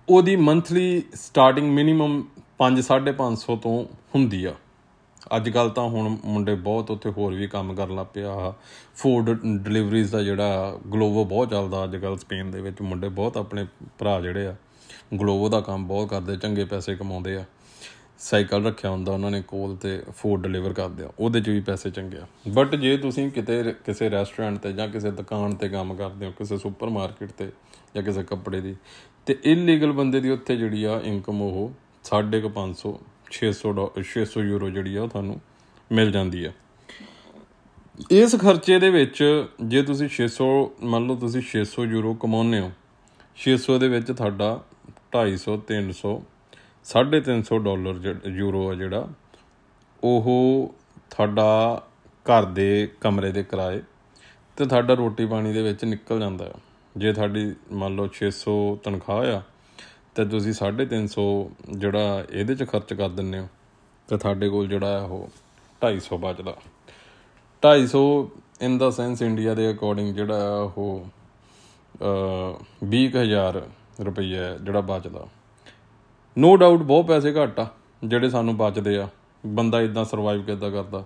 ਉਹਦੀ 0.07 0.35
ਮੰਥਲੀ 0.35 1.01
ਸਟਾਰਟਿੰਗ 1.15 1.71
ਮਿਨੀਮਮ 1.71 2.23
5 2.57 2.81
550 2.81 3.55
ਤੋਂ 3.57 3.83
ਹੁੰਦੀ 4.15 4.43
ਆ। 4.45 4.53
ਅੱਜ 5.35 5.49
ਕੱਲ 5.49 5.69
ਤਾਂ 5.69 5.83
ਹੁਣ 5.85 6.17
ਮੁੰਡੇ 6.25 6.55
ਬਹੁਤ 6.57 6.91
ਉੱਥੇ 6.91 7.09
ਹੋਰ 7.09 7.33
ਵੀ 7.33 7.47
ਕੰਮ 7.47 7.73
ਕਰਨ 7.75 7.95
ਲੱਗ 7.95 8.05
ਪਿਆ 8.13 8.53
ਫੂਡ 8.95 9.29
ਡਿਲੀਵਰੀਜ਼ 9.63 10.11
ਦਾ 10.11 10.21
ਜਿਹੜਾ 10.23 10.75
ਗਲੋਬੋ 10.93 11.23
ਬਹੁਤ 11.25 11.49
ਚੱਲਦਾ 11.49 11.83
ਅੱਜ 11.83 11.95
ਕੱਲ 11.95 12.17
ਸਪੇਨ 12.17 12.51
ਦੇ 12.51 12.61
ਵਿੱਚ। 12.61 12.81
ਮੁੰਡੇ 12.81 13.09
ਬਹੁਤ 13.09 13.37
ਆਪਣੇ 13.37 13.65
ਭਰਾ 13.99 14.19
ਜਿਹੜੇ 14.21 14.47
ਆ 14.47 14.55
ਗਲੋਬੋ 15.13 15.49
ਦਾ 15.49 15.61
ਕੰਮ 15.61 15.87
ਬਹੁਤ 15.87 16.09
ਕਰਦੇ, 16.09 16.37
ਚੰਗੇ 16.37 16.65
ਪੈਸੇ 16.65 16.95
ਕਮਾਉਂਦੇ 16.95 17.35
ਆ। 17.35 17.45
ਸਾਈਕਲ 18.19 18.65
ਰੱਖਿਆ 18.65 18.89
ਹੁੰਦਾ 18.91 19.11
ਉਹਨਾਂ 19.13 19.31
ਨੇ 19.31 19.41
ਕੋਲ 19.41 19.75
ਤੇ 19.75 20.01
ਫੂਡ 20.17 20.41
ਡਿਲੀਵਰ 20.43 20.73
ਕਰਦੇ 20.73 21.03
ਆ, 21.03 21.09
ਉਹਦੇ 21.19 21.41
'ਚ 21.41 21.49
ਵੀ 21.49 21.59
ਪੈਸੇ 21.59 21.89
ਚੰਗੇ 21.89 22.17
ਆ। 22.17 22.25
ਬਟ 22.47 22.75
ਜੇ 22.75 22.95
ਤੁਸੀਂ 22.97 23.29
ਕਿਤੇ 23.31 23.61
ਕਿਸੇ 23.85 24.09
ਰੈਸਟੋਰੈਂਟ 24.09 24.57
ਤੇ 24.57 24.71
ਜਾਂ 24.73 24.87
ਕਿਸੇ 24.87 25.11
ਦੁਕਾਨ 25.11 25.55
ਤੇ 25.55 25.69
ਕੰਮ 25.69 25.95
ਕਰਦੇ 25.95 26.25
ਹੋ, 26.25 26.31
ਕਿਸੇ 26.31 26.57
ਸੁਪਰਮਾਰਕਟ 26.57 27.31
ਤੇ 27.31 27.49
ਜਾਂ 27.95 28.03
ਕਿਸੇ 28.03 28.23
ਕੱਪੜੇ 28.23 28.61
ਦੀ, 28.61 28.75
ਤੇ 29.25 29.37
ਇਲੀਗਲ 29.43 29.91
ਬੰਦੇ 29.91 30.19
ਦੀ 30.19 30.29
ਉੱਥੇ 30.29 30.55
ਜਿਹੜੀ 30.55 30.83
ਆ 30.83 30.99
ਇਨਕਮ 31.03 31.41
ਉਹ 31.41 31.71
550 32.05 32.91
600 33.31 33.87
600 34.03 34.43
ਯੂਰੋ 34.43 34.69
ਜਿਹੜੀ 34.69 34.95
ਆ 34.95 35.03
ਉਹ 35.03 35.07
ਤੁਹਾਨੂੰ 35.07 35.39
ਮਿਲ 35.91 36.11
ਜਾਂਦੀ 36.11 36.43
ਆ। 36.45 36.51
ਇਸ 38.11 38.35
ਖਰਚੇ 38.35 38.79
ਦੇ 38.79 38.89
ਵਿੱਚ 38.89 39.23
ਜੇ 39.63 39.81
ਤੁਸੀਂ 39.83 40.09
600 40.09 40.49
ਮੰਨ 40.83 41.07
ਲਓ 41.07 41.15
ਤੁਸੀਂ 41.15 41.41
600 41.47 41.85
ਯੂਰੋ 41.89 42.13
ਕਮਾਉਂਦੇ 42.21 42.59
ਹੋ 42.59 42.69
600 43.37 43.79
ਦੇ 43.79 43.89
ਵਿੱਚ 43.89 44.11
ਤੁਹਾਡਾ 44.11 44.51
250 45.15 45.57
300 45.71 46.13
350 46.89 47.57
ਡਾਲਰ 47.63 48.27
ਯੂਰੋ 48.27 48.69
ਆ 48.69 48.73
ਜਿਹੜਾ, 48.75 49.07
ਉਹ 50.03 50.73
ਤੁਹਾਡਾ 51.11 51.81
ਘਰ 52.25 52.45
ਦੇ 52.53 52.87
ਕਮਰੇ 53.01 53.31
ਦੇ 53.31 53.43
ਕਿਰਾਏ 53.43 53.81
ਤੇ 54.57 54.65
ਤੁਹਾਡਾ 54.65 54.93
ਰੋਟੀ 54.93 55.25
ਪਾਣੀ 55.25 55.53
ਦੇ 55.53 55.61
ਵਿੱਚ 55.63 55.85
ਨਿਕਲ 55.85 56.19
ਜਾਂਦਾ 56.19 56.45
ਹੈ 56.45 56.53
ਜੇ 56.95 57.13
ਤੁਹਾਡੀ 57.13 57.43
ਮੰਨ 57.73 57.95
ਲਓ 57.95 58.07
600 58.15 58.55
ਤਨਖਾਹ 58.83 59.21
ਆ, 59.27 59.41
ਤੇ 60.15 60.25
ਤੁਸੀਂ 60.25 60.53
350 60.55 61.27
ਜਿਹੜਾ 61.77 62.25
ਇਹਦੇ 62.31 62.55
'ਚ 62.55 62.69
ਖਰਚ 62.69 62.93
ਕਰ 62.93 63.09
ਦਿੰਨੇ 63.11 63.39
ਹੋ, 63.39 63.47
ਤੇ 64.09 64.17
ਤੁਹਾਡੇ 64.17 64.49
ਕੋਲ 64.49 64.67
ਜਿਹੜਾ 64.67 64.99
ਹੈ 64.99 65.05
ਉਹ 65.07 65.27
250 65.81 66.17
ਬਚਦਾ। 66.19 66.55
250 67.63 68.05
ਇਨ 68.61 68.77
ਦਾ 68.77 68.89
ਸੈਂਸ 68.91 69.21
ਇੰਡੀਆ 69.21 69.53
ਦੇ 69.55 69.71
ਅਕੋਰਡਿੰਗ 69.71 70.15
ਜਿਹੜਾ 70.15 70.39
ਉਹ 70.77 71.05
20000 72.91 73.61
ਰੁਪਈਆ 74.05 74.55
ਜਿਹੜਾ 74.57 74.81
ਬਚਦਾ। 74.83 75.27
ਨੋ 76.39 76.55
ਡਾਊਟ 76.55 76.81
ਬਹੁਤ 76.81 77.05
ਪੈਸੇ 77.05 77.31
ਘੱਟ 77.33 77.59
ਆ, 77.59 77.65
ਜਿਹੜੇ 78.03 78.29
ਸਾਨੂੰ 78.29 78.55
ਬਚਦੇ 78.57 78.97
ਆ। 78.97 79.07
ਬੰਦਾ 79.43 79.81
ਇਦਾਂ 79.81 80.03
ਸਰਵਾਈਵ 80.05 80.41
ਕਿੱਦਾਂ 80.43 80.69
ਕਰਦਾ? 80.71 81.03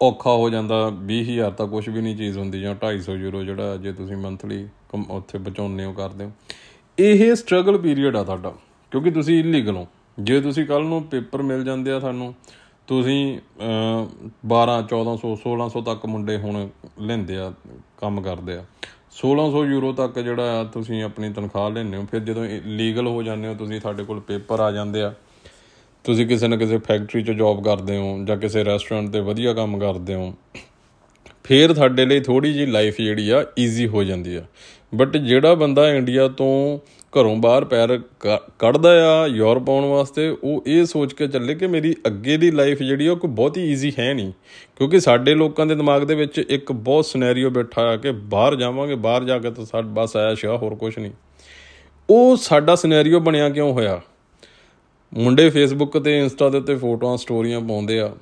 ਔਖਾ 0.00 0.30
ਹੋ 0.32 0.48
ਜਾਂਦਾ 0.50 0.90
20000 1.04 1.50
ਤਾਂ 1.50 1.66
ਕੁਝ 1.66 1.88
ਵੀ 1.88 2.00
ਨਹੀਂ 2.00 2.16
ਚੀਜ਼ 2.16 2.38
ਹੁੰਦੀ 2.38 2.60
ਜਾਂ 2.60 2.74
250 2.76 3.16
ਯੂਰੋ 3.16 3.42
ਜਿਹੜਾ 3.44 3.76
ਜੇ 3.76 3.92
ਤੁਸੀਂ 3.92 4.16
ਮੰਥਲੀ 4.16 4.66
ਉੱਥੇ 5.10 5.38
ਬਚਾਉਣੇ 5.38 5.84
ਹੋ, 5.84 5.92
ਕਰਦੇ 5.92 6.24
ਹੋ। 6.24 6.32
ਇਹ 6.98 7.34
ਸਟਰਗਲ 7.34 7.78
ਪੀਰੀਅਡ 7.78 8.16
ਆ 8.16 8.22
ਤੁਹਾਡਾ, 8.24 8.52
ਕਿਉਂਕਿ 8.92 9.10
ਤੁਸੀਂ 9.10 9.38
ਇਲੀਗਲ 9.40 9.76
ਹੋ। 9.76 9.86
ਜੇ 10.18 10.40
ਤੁਸੀਂ 10.40 10.66
ਕੱਲ 10.66 10.84
ਨੂੰ 10.84 11.02
ਪੇਪਰ 11.04 11.42
ਮਿਲ 11.42 11.64
ਜਾਂਦੇ 11.64 11.92
ਆ 11.92 11.98
ਤੁਹਾਨੂੰ 11.98 12.34
ਤੁਸੀਂ 12.88 13.38
12 14.46 14.78
1400 14.82 15.30
1600 15.36 15.80
ਤੱਕ 15.82 16.06
ਮੁੰਡੇ 16.06 16.36
ਹੁਣ 16.36 16.68
ਲੈਂਦੇ 17.00 17.36
ਆ, 17.36 17.52
ਕੰਮ 17.98 18.20
ਕਰਦੇ 18.20 18.54
ਆ। 18.54 18.64
1600 19.12 19.64
ਯੂਰੋ 19.64 19.92
ਤੱਕ 19.92 20.18
ਜਿਹੜਾ 20.18 20.60
ਆ, 20.60 20.64
ਤੁਸੀਂ 20.64 21.02
ਆਪਣੀ 21.02 21.32
ਤਨਖਾਹ 21.32 21.70
ਲੈਂਦੇ 21.70 21.96
ਹੋ। 21.96 22.06
ਫਿਰ 22.10 22.20
ਜਦੋਂ 22.20 22.44
ਲੀਗਲ 22.66 23.06
ਹੋ 23.06 23.22
ਜਾਂਦੇ 23.22 23.48
ਹੋ, 23.48 23.54
ਤੁਸੀਂ 23.54 23.80
ਤੁਹਾਡੇ 23.80 24.04
ਕੋਲ 24.04 24.20
ਪੇਪਰ 24.20 24.60
ਆ 24.60 24.70
ਜਾਂਦੇ 24.72 25.02
ਆ। 25.02 25.12
ਤੁਸੀਂ 26.04 26.26
ਕਿਸੇ 26.26 26.48
ਨਾ 26.48 26.56
ਕਿਸੇ 26.56 26.78
ਫੈਕਟਰੀ 26.78 27.22
'ਚ 27.22 27.30
ਜੌਬ 27.30 27.64
ਕਰਦੇ 27.64 27.96
ਹੋ 27.96 28.18
ਜਾਂ 28.24 28.36
ਕਿਸੇ 28.36 28.64
ਰੈਸਟੋਰੈਂਟ 28.64 29.10
ਤੇ 29.12 29.20
ਵਧੀਆ 29.20 29.52
ਕੰਮ 29.52 29.78
ਕਰਦੇ 29.78 30.14
ਹੋ। 30.14 30.34
ਫਿਰ 31.44 31.72
ਤੁਹਾਡੇ 31.72 32.04
ਲਈ 32.06 32.20
ਥੋੜੀ 32.20 32.52
ਜੀ 32.52 32.66
ਲਾਈਫ 32.66 32.96
ਜਿਹੜੀ 32.96 33.30
ਆ 33.30 33.44
ਈਜ਼ੀ 33.58 33.86
ਹੋ 33.86 34.04
ਜਾਂਦੀ 34.04 34.34
ਆ। 34.36 34.42
ਬਟ 34.94 35.16
ਜਿਹੜਾ 35.16 35.54
ਬੰਦਾ 35.54 35.94
ਇੰਡੀਆ 35.94 36.28
ਤੋਂ 36.28 36.78
ਘਰੋਂ 37.20 37.36
ਬਾਹਰ 37.36 37.64
ਪੈਰ 37.64 38.00
ਕੱਢਦਾ 38.58 39.22
ਆ 39.22 39.26
ਯੂਰਪ 39.26 39.70
ਆਉਣ 39.70 39.84
ਵਾਸਤੇ, 39.84 40.28
ਉਹ 40.28 40.64
ਇਹ 40.66 40.84
ਸੋਚ 40.84 41.12
ਕੇ 41.12 41.26
ਚੱਲੇ 41.28 41.54
ਕਿ 41.54 41.66
ਮੇਰੀ 41.66 41.94
ਅੱਗੇ 42.06 42.36
ਦੀ 42.36 42.50
ਲਾਈਫ 42.50 42.82
ਜਿਹੜੀ 42.82 43.08
ਉਹ 43.08 43.16
ਕੋਈ 43.16 43.30
ਬਹੁਤੀ 43.30 43.60
ਈਜ਼ੀ 43.60 43.92
ਹੈ 43.98 44.14
ਨਹੀਂ। 44.14 44.32
ਕਿਉਂਕਿ 44.76 45.00
ਸਾਡੇ 45.00 45.34
ਲੋਕਾਂ 45.34 45.66
ਦੇ 45.66 45.74
ਦਿਮਾਗ 45.74 46.02
ਦੇ 46.02 46.14
ਵਿੱਚ 46.14 46.44
ਇੱਕ 46.48 46.72
ਬਹੁਤ 46.72 47.04
ਸਿਨੈਰੀਓ 47.04 47.50
ਬੈਠਾ 47.50 47.82
ਆ 47.82 47.96
ਕਿ 47.96 48.12
ਬਾਹਰ 48.12 48.56
ਜਾਵਾਂਗੇ, 48.56 48.94
ਬਾਹਰ 48.94 49.24
ਜਾ 49.24 49.38
ਕੇ 49.38 49.50
ਤਾਂ 49.50 49.64
ਸਾਡ, 49.64 49.84
ਬਸ 49.84 50.16
ਆਇਆ 50.16 50.34
ਸ਼ਾ 50.34 50.56
ਹੋਰ 50.56 50.74
ਕੁਝ 50.74 50.98
ਨਹੀਂ। 50.98 51.12
ਉਹ 52.10 52.36
ਸਾਡਾ 52.36 52.74
ਸਿਨੈਰੀਓ 52.74 53.20
ਬਣਿਆ 53.20 53.48
ਕਿਉਂ 53.48 53.72
ਹੋਇਆ? 53.72 54.00
ਮੁੰਡੇ 55.14 55.50
ਫੇਸਬੁੱਕ 55.50 55.98
ਤੇ 55.98 56.18
ਇੰਸਟਾ 56.18 56.48
ਦੇ 56.48 56.58
ਉੱਤੇ 56.58 56.74
ਫੋਟੋਆਂ 56.74 57.16
ਸਟੋਰੀਆਂ 57.16 57.60
ਪਾਉਂਦੇ 57.60 58.00
ਆ। 58.00 58.16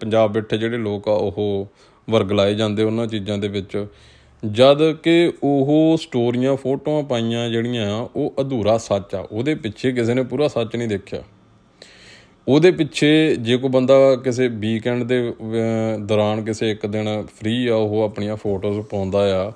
ਪੰਜਾਬ 0.00 0.32
ਬੈਠੇ 0.32 0.58
ਜਿਹੜੇ 0.58 0.76
ਲੋਕ 0.76 1.08
ਆ, 1.08 1.12
ਉਹ 1.12 1.68
ਵਰਗਲਾਏ 2.10 2.54
ਜਾਂਦੇ 2.54 2.82
ਉਹਨਾਂ 2.82 3.06
ਚੀਜ਼ਾਂ 3.06 3.38
ਦੇ 3.38 3.48
ਵਿੱਚ। 3.48 3.86
ਜਦ 4.50 4.92
ਕਿ 4.92 5.32
ਉਹ 5.42 5.96
ਸਟੋਰੀਆਂ, 6.00 6.56
ਫੋਟੋਆਂ 6.56 7.02
ਪਾਈਆਂ 7.02 7.50
ਜਿਹੜੀਆਂ 7.50 7.92
ਆ, 7.92 8.08
ਉਹ 8.16 8.34
ਅਧੂਰਾ 8.40 8.78
ਸੱਚ 8.78 9.14
ਆ। 9.14 9.28
ਉਹਦੇ 9.32 9.54
ਪਿੱਛੇ 9.54 9.92
ਕਿਸੇ 9.92 10.14
ਨੇ 10.14 10.22
ਪੂਰਾ 10.22 10.48
ਸੱਚ 10.48 10.76
ਨਹੀਂ 10.76 10.88
ਦੇਖਿਆ। 10.88 11.22
ਉਹਦੇ 12.48 12.70
ਪਿੱਛੇ 12.70 13.36
ਜੇ 13.36 13.56
ਕੋਈ 13.56 13.70
ਬੰਦਾ 13.70 14.16
ਕਿਸੇ 14.16 14.48
ਵੀਕਐਂਡ 14.48 15.02
ਦੇ 15.02 15.32
ਦੌਰਾਨ 16.00 16.44
ਕਿਸੇ 16.44 16.70
ਇੱਕ 16.70 16.86
ਦਿਨ 16.86 17.26
ਫ੍ਰੀ 17.36 17.66
ਆ, 17.66 17.74
ਉਹ 17.74 18.02
ਆਪਣੀਆਂ 18.02 18.36
ਫੋਟੋਜ਼ 18.36 18.80
ਪਾਉਂਦਾ 18.80 19.46
ਆ, 19.46 19.52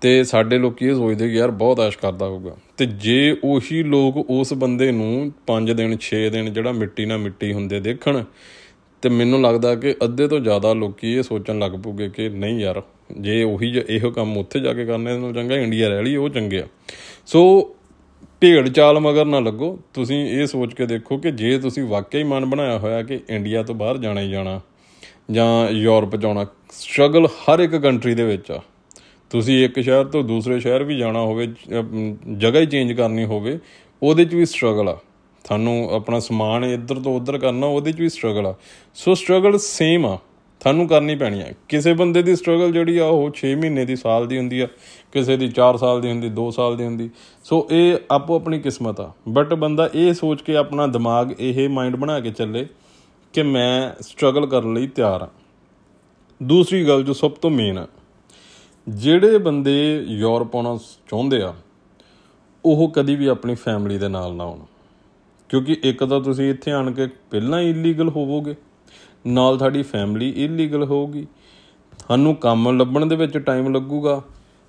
ਤੇ 0.00 0.24
ਸਾਡੇ 0.24 0.58
ਲੋਕੀ 0.58 0.86
ਇਹ 0.86 0.94
ਸੋਚਦੇ 0.94 1.28
ਕਿ 1.28 1.34
ਯਾਰ 1.34 1.50
ਬਹੁਤ 1.50 1.80
ਐਸ਼ 1.80 1.98
ਕਰਦਾ 1.98 2.26
ਹੋਊਗਾ। 2.26 2.56
ਤੇ 2.76 2.86
ਜੇ 2.86 3.36
ਉਹੀ 3.44 3.82
ਲੋਕ 3.82 4.16
ਉਸ 4.16 4.54
ਬੰਦੇ 4.54 4.92
ਨੂੰ 4.92 5.32
5 5.46 5.72
ਦਿਨ 5.72 5.96
6 5.98 6.28
ਦਿਨ 6.30 6.52
ਜਿਹੜਾ 6.52 6.72
ਮਿੱਟੀ 6.72 7.04
ਨਾਲ 7.04 7.18
ਮਿੱਟੀ 7.18 7.52
ਹੁੰਦੇ 7.52 7.80
ਦੇਖਣ 7.80 8.24
ਤੇ 9.02 9.08
ਮੈਨੂੰ 9.08 9.40
ਲੱਗਦਾ 9.42 9.74
ਕਿ 9.74 9.94
ਅੱਧੇ 10.04 10.26
ਤੋਂ 10.28 10.38
ਜ਼ਿਆਦਾ 10.40 10.72
ਲੋਕੀ 10.74 11.12
ਇਹ 11.12 11.22
ਸੋਚਣ 11.22 11.58
ਲੱਗ 11.58 11.72
ਪੂਗੇ 11.82 12.08
ਕਿ 12.08 12.28
ਨਹੀਂ 12.28 12.58
ਯਾਰ, 12.60 12.82
ਜੇ 13.12 13.42
ਉਹੀ 13.42 13.72
ਇਹੋ 13.88 14.10
ਕੰਮ 14.10 14.36
ਉੱਥੇ 14.38 14.60
ਜਾ 14.60 14.72
ਕੇ 14.72 14.84
ਕਰਨੇ 14.86 15.12
ਨਾਲੋਂ 15.12 15.32
ਚੰਗਾ, 15.32 15.56
ਇੰਡੀਆ 15.56 15.88
ਰਹਿ 15.88 16.02
ਲਈ, 16.02 16.16
ਉਹ 16.16 16.28
ਚੰਗਿਆ 16.28 16.66
ਸੋ 17.26 17.74
ਢੇੜ 18.42 18.68
ਚਾਲ 18.68 18.98
ਮਗਰ 19.00 19.24
ਨਾ 19.24 19.40
ਲੱਗੋ, 19.40 19.78
ਤੁਸੀਂ 19.94 20.24
ਇਹ 20.30 20.46
ਸੋਚ 20.46 20.74
ਕੇ 20.74 20.86
ਦੇਖੋ 20.86 21.18
ਕਿ 21.18 21.30
ਜੇ 21.32 21.58
ਤੁਸੀਂ 21.58 21.84
ਵਾਕਈ 21.84 22.22
ਮਨ 22.24 22.44
ਬਣਾਇਆ 22.44 22.78
ਹੋਇਆ 22.78 23.02
ਕਿ 23.02 23.20
ਇੰਡੀਆ 23.30 23.62
ਤੋਂ 23.62 23.74
ਬਾਹਰ 23.74 23.98
ਜਾਣਾ 23.98 24.20
ਹੀ 24.20 24.30
ਜਾਣਾ, 24.30 24.60
ਜਾਂ 25.30 25.70
ਯੂਰਪ 25.70 26.16
ਜਾਣਾ 26.16 26.46
ਸਟਰਗਲ 26.72 27.26
ਹਰ 27.26 27.60
ਇੱਕ 27.60 27.76
ਕੰਟਰੀ 27.76 28.14
ਦੇ 28.14 28.24
ਵਿੱਚ 28.24 28.50
ਆ। 28.50 28.60
ਤੁਸੀਂ 29.30 29.64
ਇੱਕ 29.64 29.80
ਸ਼ਹਿਰ 29.80 30.04
ਤੋਂ 30.04 30.22
ਦੂਸਰੇ 30.24 30.58
ਸ਼ਹਿਰ 30.60 30.82
ਵੀ 30.84 30.96
ਜਾਣਾ 30.98 31.20
ਹੋਵੇ 31.20 31.46
ਜਗ੍ਹਾ 32.36 32.60
ਹੀ 32.60 32.66
ਚੇਂਜ 32.66 32.92
ਕਰਨੀ 32.92 33.24
ਹੋਵੇ, 33.24 33.58
ਉਹਦੇ 34.02 34.24
'ਚ 34.24 34.34
ਵੀ 34.34 34.44
ਸਟਰਗਲ 34.44 34.88
ਆ। 34.88 34.98
ਤੁਹਾਨੂੰ 35.44 35.90
ਆਪਣਾ 35.92 36.18
ਸਮਾਨ 36.20 36.64
ਇੱਧਰ 36.64 37.00
ਤੋਂ 37.00 37.16
ਉੱਧਰ 37.16 37.38
ਕਰਨਾ, 37.38 37.66
ਉਹਦੇ 37.66 37.92
'ਚ 37.92 38.00
ਵੀ 38.00 38.08
ਸਟਰਗਲ 38.08 38.46
ਆ। 38.46 38.54
ਸੋ 38.94 39.14
ਸਟਰਗਲ 39.14 39.58
ਸੇਮ 39.58 40.06
ਆ। 40.06 40.18
ਤੁਹਾਨੂੰ 40.60 40.86
ਕਰਨੀ 40.88 41.14
ਪੈਣੀ 41.16 41.40
ਆ। 41.40 41.46
ਕਿਸੇ 41.68 41.92
ਬੰਦੇ 41.92 42.22
ਦੀ 42.22 42.34
ਸਟਰਗਲ 42.36 42.72
ਜਿਹੜੀ 42.72 42.98
ਆ, 42.98 43.04
ਉਹ 43.06 43.30
6 43.34 43.54
ਮਹੀਨੇ 43.54 43.84
ਦੀ, 43.84 43.96
ਸਾਲ 43.96 44.26
ਦੀ 44.26 44.38
ਹੁੰਦੀ 44.38 44.60
ਆ। 44.60 44.66
ਕਿਸੇ 45.12 45.36
ਦੀ 45.36 45.48
4 45.48 45.76
ਸਾਲ 45.76 46.00
ਦੀ 46.00 46.08
ਹੁੰਦੀ 46.08 46.28
2 46.28 46.50
ਸਾਲ 46.50 46.76
ਦੀ 46.76 46.84
ਹੁੰਦੀ। 46.84 47.08
ਸੋ 47.44 47.66
ਇਹ 47.70 47.96
ਆਪੋ 48.10 48.36
ਆਪਣੀ 48.36 48.58
ਕਿਸਮਤ 48.58 49.00
ਆ। 49.00 49.10
ਬਟ 49.28 49.54
ਬੰਦਾ 49.54 49.88
ਇਹ 49.94 50.12
ਸੋਚ 50.14 50.42
ਕੇ 50.42 50.56
ਆਪਣਾ 50.56 50.86
ਦਿਮਾਗ, 50.86 51.32
ਇਹ 51.40 51.68
ਮਾਈਂਡ 51.68 51.96
ਬਣਾ 51.96 52.20
ਕੇ 52.20 52.30
ਚੱਲੇ 52.30 52.66
ਕਿ 53.34 53.42
ਮੈਂ 53.42 54.02
ਸਟਰਗਲ 54.02 54.46
ਕਰਨ 54.46 54.74
ਲਈ 54.74 54.86
ਤਿਆਰ 54.86 55.22
ਆ। 55.22 55.28
ਦੂਸਰੀ 56.40 56.86
ਗੱਲ 56.88 57.02
ਜੋ 57.04 57.12
ਸਭ 57.12 57.30
ਤੋਂ 57.30 57.50
ਮੇਨ 57.50 57.78
ਆ, 57.78 57.86
ਜਿਹੜੇ 58.88 59.38
ਬੰਦੇ 59.38 60.04
ਯੂਰਪ 60.08 60.56
ਆਉਣਾ 60.56 60.78
ਚਾਹੁੰਦੇ 61.08 61.42
ਆ, 61.42 61.54
ਉਹ 62.64 62.90
ਕਦੀ 62.90 63.16
ਵੀ 63.16 63.26
ਆਪਣੀ 63.26 63.54
ਫੈਮਿਲੀ 63.54 63.98
ਦੇ 63.98 64.08
ਨਾਲ 64.08 64.34
ਨਾ 64.34 64.44
ਆਉਣ। 64.44 64.58
ਕਿਉਂਕਿ 65.50 65.76
ਇੱਕ 65.82 66.04
ਤਾਂ 66.04 66.20
ਤੁਸੀਂ 66.20 66.50
ਇੱਥੇ 66.50 66.72
ਆਣ 66.72 66.90
ਕੇ 66.90 67.06
ਪਹਿਲਾਂ 67.06 67.60
ਹੀ 67.60 67.70
ਇਲੀਗਲ 67.70 68.08
ਹੋਵੋਗੇ, 68.08 68.54
ਨਾਲ 69.26 69.58
ਤੁਹਾਡੀ 69.58 69.82
ਫੈਮਿਲੀ 69.82 70.28
ਇਲੀਗਲ 70.44 70.84
ਹੋਊਗੀ। 70.84 71.26
ਤੁਹਾਨੂੰ 71.98 72.34
ਕੰਮ 72.36 72.78
ਲੱਭਣ 72.78 73.06
ਦੇ 73.06 73.16
ਵਿੱਚ 73.16 73.38
ਟਾਈਮ 73.38 73.74
ਲੱਗੂਗਾ। 73.74 74.22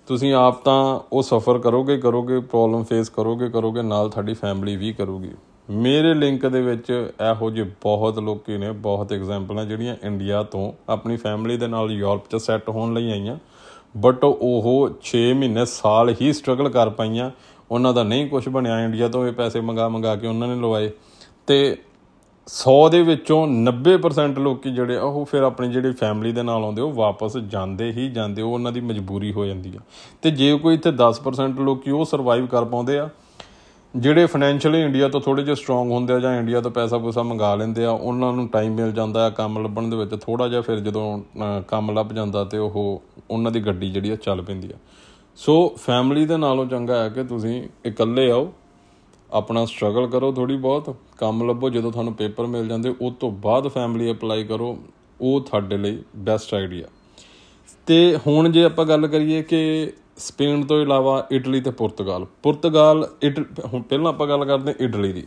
ਤੁਸੀਂ 0.07 0.33
ਆਪ 0.33 0.63
ਤਾਂ 0.63 0.99
ਉਹ 1.13 1.21
ਸਫਰ 1.23 1.59
ਕਰੋਗੇ 1.59 1.97
ਕਰੋਗੇ 1.97 2.39
ਪ੍ਰੋਬਲਮ 2.39 2.83
ਫੇਸ 2.83 3.09
ਕਰੋਗੇ 3.09 3.49
ਕਰੋਗੇ, 3.49 3.81
ਨਾਲ 3.81 4.09
ਤੁਹਾਡੀ 4.09 4.33
ਫੈਮਿਲੀ 4.33 4.75
ਵੀ 4.75 4.93
ਕਰੂਗੀ। 4.93 5.31
ਮੇਰੇ 5.69 6.13
ਲਿੰਕ 6.13 6.45
ਦੇ 6.45 6.61
ਵਿੱਚ 6.61 7.11
ਇਹੋ 7.31 7.49
ਜਿਹੇ 7.51 7.69
ਬਹੁਤ 7.81 8.19
ਲੋਕੀ 8.19 8.57
ਨੇ, 8.57 8.71
ਬਹੁਤ 8.71 9.13
ਐਗਜ਼ਾਮਪਲਾਂ 9.13 9.65
ਜਿਹੜੀਆਂ 9.65 9.95
ਇੰਡੀਆ 10.03 10.43
ਤੋਂ 10.43 10.71
ਆਪਣੀ 10.89 11.17
ਫੈਮਿਲੀ 11.17 11.57
ਦੇ 11.57 11.67
ਨਾਲ 11.67 11.91
ਯੂਰਪ 11.91 12.29
'ਚ 12.29 12.35
ਸੈੱਟ 12.35 12.69
ਹੋਣ 12.69 12.93
ਲਈ 12.93 13.11
ਆਈਆਂ। 13.11 13.37
ਬਟ 13.97 14.23
ਉਹ 14.23 14.89
6 15.03 15.21
ਮਹੀਨੇ 15.33 15.65
ਸਾਲ 15.65 16.15
ਹੀ 16.21 16.33
ਸਟਰਗਲ 16.33 16.69
ਕਰ 16.69 16.89
ਪਾਈਆਂ। 16.89 17.31
ਉਹਨਾਂ 17.71 17.93
ਦਾ 17.93 18.03
ਨਹੀਂ 18.03 18.27
ਕੁਝ 18.29 18.47
ਬਣਿਆ 18.49 18.79
ਇੰਡੀਆ 18.83 19.07
ਤੋਂ, 19.07 19.25
ਇਹ 19.27 19.31
ਪੈਸੇ 19.33 19.61
ਮੰਗਾ 19.61 19.87
ਮੰਗਾ 19.89 20.15
ਕੇ 20.15 20.27
ਉਹਨਾਂ 20.27 20.47
ਨੇ 20.47 20.55
ਲਵਾਏ। 20.55 20.89
ਤੇ 21.47 21.77
100 22.47 22.89
ਦੇ 22.91 23.01
ਵਿੱਚੋਂ 23.01 23.45
90% 23.47 24.39
ਲੋਕੀ 24.39 24.73
ਜਿਹੜੇ 24.75 24.97
ਉਹ 24.97 25.25
ਫਿਰ 25.25 25.43
ਆਪਣੀ 25.43 25.69
ਜਿਹੜੀ 25.71 25.91
ਫੈਮਿਲੀ 25.91 26.31
ਦੇ 26.31 26.43
ਨਾਲ 26.43 26.63
ਆਉਂਦੇ, 26.63 26.81
ਉਹ 26.81 26.91
ਵਾਪਸ 26.93 27.37
ਜਾਂਦੇ 27.37 27.91
ਹੀ 27.91 28.09
ਜਾਂਦੇ, 28.11 28.41
ਉਹ 28.41 28.53
ਉਹਨਾਂ 28.53 28.71
ਦੀ 28.71 28.81
ਮਜਬੂਰੀ 28.81 29.31
ਹੋ 29.33 29.45
ਜਾਂਦੀ 29.45 29.75
ਆ। 29.75 29.79
ਤੇ 30.21 30.31
ਜੇ 30.31 30.57
ਕੋਈ 30.57 30.73
ਇੱਥੇ 30.73 30.91
10% 30.93 31.59
ਲੋਕੀ 31.59 31.91
ਉਹ 31.91 32.05
ਸਰਵਾਈਵ 32.05 32.45
ਕਰ 32.45 32.65
ਪਾਉਂਦੇ 32.65 32.97
ਆ, 32.99 33.09
ਜਿਹੜੇ 33.93 34.25
ਫਾਈਨੈਂਸ਼ੀਅਲੀ 34.25 34.81
ਇੰਡੀਆ 34.81 35.07
ਤੋਂ 35.09 35.21
ਥੋੜੇ 35.21 35.43
ਜਿਹਾ 35.43 35.55
ਸਟਰੋਂਗ 35.55 35.91
ਹੁੰਦੇ 35.91 36.13
ਆ 36.13 36.19
ਜਾਂ 36.19 36.33
ਇੰਡੀਆ 36.35 36.61
ਤੋਂ 36.61 36.71
ਪੈਸਾ 36.71 36.97
ਪੂਸਾ 36.97 37.23
ਮੰਗਾ 37.23 37.53
ਲੈਂਦੇ 37.55 37.85
ਆ, 37.85 37.91
ਉਹਨਾਂ 37.91 38.31
ਨੂੰ 38.33 38.47
ਟਾਈਮ 38.47 38.75
ਮਿਲ 38.75 38.91
ਜਾਂਦਾ 38.91 39.25
ਆ, 39.25 39.29
ਕੰਮ 39.29 39.63
ਲੱਭਣ 39.63 39.89
ਦੇ 39.89 39.97
ਵਿੱਚ 39.97 40.15
ਥੋੜਾ 40.15 40.47
ਜਿਹਾ 40.47 40.61
ਫਿਰ 40.61 40.79
ਜਦੋਂ 40.79 41.21
ਕੰਮ 41.67 41.91
ਲੱਭ 41.91 42.13
ਜਾਂਦਾ 42.13 42.43
ਤੇ 42.43 42.57
ਉਹ 42.57 43.01
ਉਹਨਾਂ 43.29 43.51
ਦੀ 43.51 43.59
ਗੱਡੀ 43.59 43.89
ਜਿਹੜੀ 43.91 44.09
ਆ 44.09 44.15
ਚੱਲ 44.15 44.41
ਪੈਂਦੀ 44.41 44.71
ਆ। 44.71 44.77
ਸੋ 45.37 45.53
ਫੈਮਿਲੀ 45.77 46.25
ਦੇ 46.25 46.37
ਨਾਲੋਂ 46.37 46.65
ਚੰਗਾ 46.65 47.03
ਹੈ 47.03 47.09
ਕਿ 47.09 47.23
ਤੁਸੀਂ 47.23 47.61
ਇਕੱਲੇ 47.85 48.29
ਆਓ, 48.31 48.51
ਆਪਣਾ 49.29 49.65
ਸਟਰਗਲ 49.65 50.07
ਕਰੋ 50.07 50.31
ਥੋੜੀ 50.31 50.57
ਬਹੁਤ, 50.57 50.95
ਕੰਮ 51.17 51.47
ਲੱਭੋ, 51.49 51.69
ਜਦੋਂ 51.69 51.91
ਤੁਹਾਨੂੰ 51.91 52.13
ਪੇਪਰ 52.13 52.45
ਮਿਲ 52.45 52.67
ਜਾਂਦੇ, 52.67 52.93
ਉਸ 53.01 53.13
ਤੋਂ 53.19 53.31
ਬਾਅਦ 53.31 53.67
ਫੈਮਿਲੀ 53.67 54.11
ਅਪਲਾਈ 54.11 54.43
ਕਰੋ, 54.43 54.77
ਉਹ 55.21 55.41
ਤੁਹਾਡੇ 55.41 55.77
ਲਈ 55.77 55.97
ਬੈਸਟ 56.17 56.53
ਆਈਡੀਆ 56.53 56.87
ਤੇ 57.87 58.17
ਹੁਣ 58.27 58.49
ਜੇ 58.51 58.63
ਆਪਾਂ 58.63 58.85
ਗੱਲ 58.85 59.07
ਕਰੀਏ 59.07 59.41
ਕਿ 59.41 59.91
ਸਪੇਨ 60.17 60.63
ਤੋਂ 60.63 60.81
ਇਲਾਵਾ 60.81 61.27
ਇਟਲੀ 61.31 61.61
ਤੇ 61.61 61.71
ਪੁਰਤਗਾਲ 61.71 62.25
ਪੁਰਤਗਾਲ 62.43 63.07
ਹੁਣ 63.73 63.81
ਪਹਿਲਾਂ 63.81 64.09
ਆਪਾਂ 64.09 64.27
ਗੱਲ 64.27 64.45
ਕਰਦੇ 64.45 64.73
ਇਟਲੀ 64.79 65.11
ਦੀ। 65.13 65.25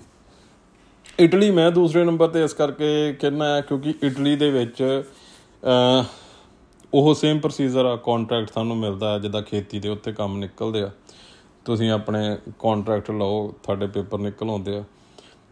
ਇਟਲੀ 1.21 1.51
ਮੈਂ 1.51 1.71
ਦੂਸਰੇ 1.71 2.05
ਨੰਬਰ 2.05 2.29
ਤੇ 2.29 2.45
ਇਸ 2.45 2.53
ਕਰਕੇ 2.53 3.13
ਕਹਿੰਦਾ 3.21 3.55
ਹੈ 3.55 3.61
ਕਿਉਂਕਿ 3.61 3.95
ਇਟਲੀ 4.03 4.37
ਦੇ 4.37 4.51
ਵਿੱਚ 4.51 4.83
ਉਹ 6.97 7.15
ਸੇਮ 7.15 7.39
ਪ੍ਰੋਸੀਜਰ 7.39 7.85
ਆ 7.85 7.97
ਕੰਟਰੈਕਟ 7.97 8.51
ਤੁਹਾਨੂੰ 8.51 8.77
ਮਿਲਦਾ 8.77 9.13
ਹੈ, 9.13 9.19
ਜਿੱਦਾਂ 9.19 9.43
ਖੇਤੀ 9.43 9.79
ਦੇ 9.79 9.89
ਉੱਤੇ 9.89 10.13
ਕੰਮ 10.13 10.39
ਨਿਕਲਦੇ 10.39 10.83
ਆ। 10.83 10.91
ਤੁਸੀਂ 11.65 11.91
ਆਪਣੇ 11.91 12.37
ਕੰਟਰੈਕਟ 12.59 13.11
ਲਓ, 13.11 13.55
ਤੁਹਾਡੇ 13.63 13.87
ਪੇਪਰ 13.87 14.19
ਨਿਕਲ 14.19 14.51
ਆਉਂਦੇ 14.51 14.77
ਆ। 14.77 14.85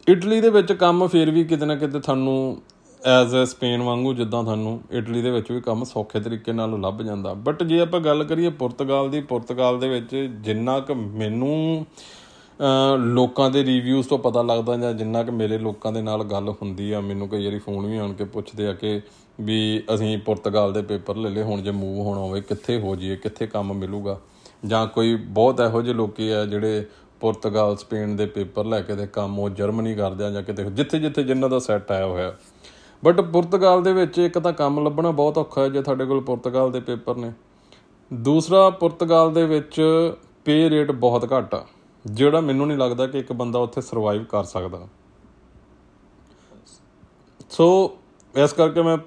ਇਟਲੀ 0.09 0.41
ਦੇ 0.41 0.51
ਵਿੱਚ 0.51 0.73
ਕੰਮ 0.73 1.07
ਫੇਰ 1.09 1.31
ਵੀ 1.31 1.45
ਕਿਤੇ 1.45 1.67
ਨਾ 1.67 1.75
ਕਿਤੇ 1.75 2.01
ਤੁਹਾਨੂੰ 2.01 2.63
ਐਜ਼ 3.07 3.37
ਅ 3.43 3.45
ਸਪੇਨ 3.45 3.83
ਵਾਂਗੂ 3.83 4.15
ਜਿੱਦਾਂ 4.15 4.43
ਤੁਹਾਨੂੰ 4.43 4.81
ਇਟਲੀ 4.93 5.23
ਦੇ 5.23 5.31
ਵਿੱਚ 5.31 5.53
ਵੀ 5.53 5.61
ਕੰਮ 5.61 5.85
ਸੌਖੇ 5.85 6.21
ਤਰੀਕੇ 6.21 6.53
ਨਾਲ 6.53 6.81
ਲੱਭ 6.81 7.03
ਜਾਂਦਾ। 7.03 7.35
ਬਟ 7.35 7.63
ਜੇ 7.63 7.81
ਆਪਾਂ 7.81 8.01
ਗੱਲ 8.01 8.25
ਕਰੀਏ 8.25 8.49
ਪੁਰਤਗਾਲ 8.49 9.11
ਦੀ, 9.11 9.21
ਪੁਰਤਗਾਲ 9.21 9.81
ਦੇ 9.81 9.89
ਵਿੱਚ 9.89 10.17
ਜਿੰਨਾ 10.17 10.81
ਕਿ 10.81 10.95
ਮੈਨੂੰ 10.95 11.87
ਲੋਕਾਂ 12.99 13.51
ਦੇ 13.51 13.65
ਰਿਵਿਊਜ਼ 13.65 14.09
ਤੋਂ 14.09 14.19
ਪਤਾ 14.19 14.43
ਲੱਗਦਾ 14.43 14.77
ਜਾਂ 14.77 14.93
ਜਿੰਨਾ 14.93 15.23
ਕਿ 15.23 15.31
ਮੇਰੇ 15.31 15.59
ਲੋਕਾਂ 15.59 15.93
ਦੇ 15.93 16.03
ਨਾਲ 16.03 16.25
ਗੱਲ 16.25 16.49
ਹੁੰਦੀ 16.49 16.93
ਆ, 16.93 17.01
ਮੈਨੂੰ 17.01 17.29
ਕਈ 17.29 17.45
ਵਾਰੀ 17.45 17.59
ਫੋਨ 17.59 17.87
ਵੀ 17.87 17.99
ਆਣ 17.99 18.13
ਕੇ 18.13 18.25
ਪੁੱਛਦੇ 18.25 18.67
ਆ 18.67 18.73
ਕਿ 18.73 19.01
ਵੀ 19.41 19.83
ਅਸੀਂ 19.95 20.19
ਪੁਰਤਗਾਲ 20.19 20.73
ਦੇ 20.73 20.83
ਪੇਪਰ 20.83 21.17
ਲੈ 21.17 21.31
ਲਏ, 21.31 21.43
ਹੁਣ 21.43 21.63
ਜੇ 21.63 21.71
ਮੂਵ 21.71 21.99
ਹੋਣਾ 21.99 22.21
ਹੋਵੇ, 22.21 22.41
ਕਿੱਥੇ 22.41 22.81
ਹੋ 22.81 22.97
ਜਾਈਏ, 22.97 23.17
ਕਿੱਥੇ 23.17 23.47
ਕੰਮ 23.47 23.75
ਮਿਲੂਗਾ? 23.75 24.21
ਜਾਂ 24.67 24.87
ਕੋਈ 24.87 25.15
ਬਹੁਤ 25.15 25.61
ਇਹੋ 25.61 25.83
ਜਿਹੇ 25.83 25.95
ਲੋਕੀ 25.95 26.29
ਆ 26.31 26.45
ਜਿਹੜੇ 26.45 26.87
ਪੁਰਤਗਾਲ, 27.21 27.77
ਸਪੇਨ 27.77 28.17
ਦੇ 28.17 28.27
ਪੇਪਰ 28.27 28.65
ਲੈ 28.65 28.81
ਕੇ 28.81 28.97
ਤੇ 28.97 29.07
ਕੰਮ 29.07 29.39
ਉਹ 29.39 29.51
ਜਰਮਨੀ 29.51 29.95
ਕਰਦੇ 29.95 30.25
ਆ 30.25 30.31
ਜਾਂ 30.31 30.43
ਕਿਤੇ 30.43 30.65
ਜਿੱਥੇ 30.65 30.99
ਜਿੱਥੇ 30.99 31.23
ਜਿੰਨਾਂ 31.23 31.49
ਦਾ 31.49 31.59
ਸੈੱਟ 31.59 31.93
ਆਇਆ 31.93 32.07
ਹੋਇਆ। 32.07 32.35
ਬਟ 33.05 33.21
ਪੁਰਤਗਾਲ 33.21 33.83
ਦੇ 33.83 33.93
ਵਿੱਚ 33.93 34.19
ਇੱਕ 34.19 34.39
ਤਾਂ 34.39 34.53
ਕੰਮ 34.53 34.85
ਲੱਭਣਾ 34.85 35.11
ਬਹੁਤ 35.11 35.39
ਔਖਾ 35.39 35.63
ਹੈ 35.63 35.69
ਜੇ 35.69 35.83
ਤੁਹਾਡੇ 35.83 36.05
ਕੋਲ 36.05 36.21
ਪੁਰਤਗਾਲ 36.21 36.73
ਦੇ 36.73 36.81
ਪੇਪਰ 36.81 37.17
ਨੇ। 37.17 37.33
ਦੂਸਰਾ, 38.13 38.71
ਪੁਰਤਗਾਲ 38.71 39.33
ਦੇ 39.33 39.45
ਵਿੱਚ 39.45 39.81
ਪੇ 40.45 40.71
ਰੇਟ 40.71 40.91
ਬਹੁਤ 40.91 41.33
ਘੱਟ 41.33 41.55
ਆ। 41.55 41.67
ਜਿਹੜਾ 42.07 42.41
ਮੈਨੂੰ 42.41 42.67
ਨਹੀਂ 42.67 42.79
ਲੱਗਦਾ 42.79 43.07
ਕਿ 43.07 43.19
ਇੱਕ 43.19 43.33
ਬੰਦਾ 43.33 43.59
ਉੱਥੇ 43.59 43.81
ਸਰਵਾਈਵ 43.81 44.25
ਕਰ 44.25 44.45
ਸਕਦਾ। 44.45 44.89
ਸੋ 47.51 47.99
ਇਸ 48.45 48.53
ਕਰਕੇ 48.53 48.83
ਮੈਂ 48.83 48.99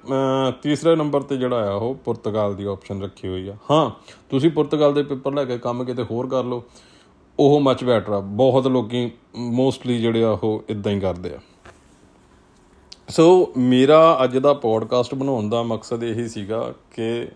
ਤੀਸਰੇ 0.52 0.96
ਨੰਬਰ 0.96 1.22
ਤੇ 1.22 1.38
ਜਿਹੜਾ 1.38 1.70
ਆ, 1.72 1.74
ਉਹ 1.74 1.96
ਪੁਰਤਗਾਲ 1.96 2.56
ਦੀ 2.56 2.66
ਆਪਸ਼ਨ 2.66 3.02
ਰੱਖੀ 3.04 3.28
ਹੋਈ 3.28 3.48
ਆ। 3.48 3.56
ਹਾਂ, 3.72 3.90
ਤੁਸੀਂ 4.30 4.52
ਪੁਰਤਗਾਲ 4.52 4.94
ਦੇ 4.94 5.04
ਪੇਪਰ 5.04 5.34
ਲੈ 5.34 5.46
ਕੇ 5.46 5.58
ਕੰਮ 5.58 5.84
ਕਿਤੇ 5.84 6.04
ਹੋਰ 6.04 6.28
ਕਰ 6.28 6.44
ਲਓ। 6.44 6.64
ਉਹ 7.40 7.60
ਮੱਚ 7.62 7.84
ਬੈਟਰ 7.84 8.12
ਆ। 8.12 8.20
ਬਹੁਤ 8.20 8.68
ਲੋਕੀ 8.68 9.12
ਮੋਸਟਲੀ 9.36 9.98
ਜਿਹੜੇ 10.02 10.24
ਆ, 10.24 10.30
ਉਹ 10.30 10.64
ਇਦਾਂ 10.70 10.92
ਹੀ 10.92 11.00
ਕਰਦੇ 11.00 11.36
ਆ। 11.36 11.40
ਸੋ 13.10 13.54
ਮੇਰਾ 13.58 14.20
ਅੱਜ 14.24 14.38
ਦਾ 14.38 14.54
ਪੋਡਕਾਸਟ 14.54 15.16
ਬਣਾਉਣ 15.16 15.50
ਦਾ 15.50 15.64
ਮਕਸਦ 15.64 16.04
ਇਹੀ 16.04 16.28
ਸੀਗਾ 16.28 16.74
ਕਿ 16.92 17.28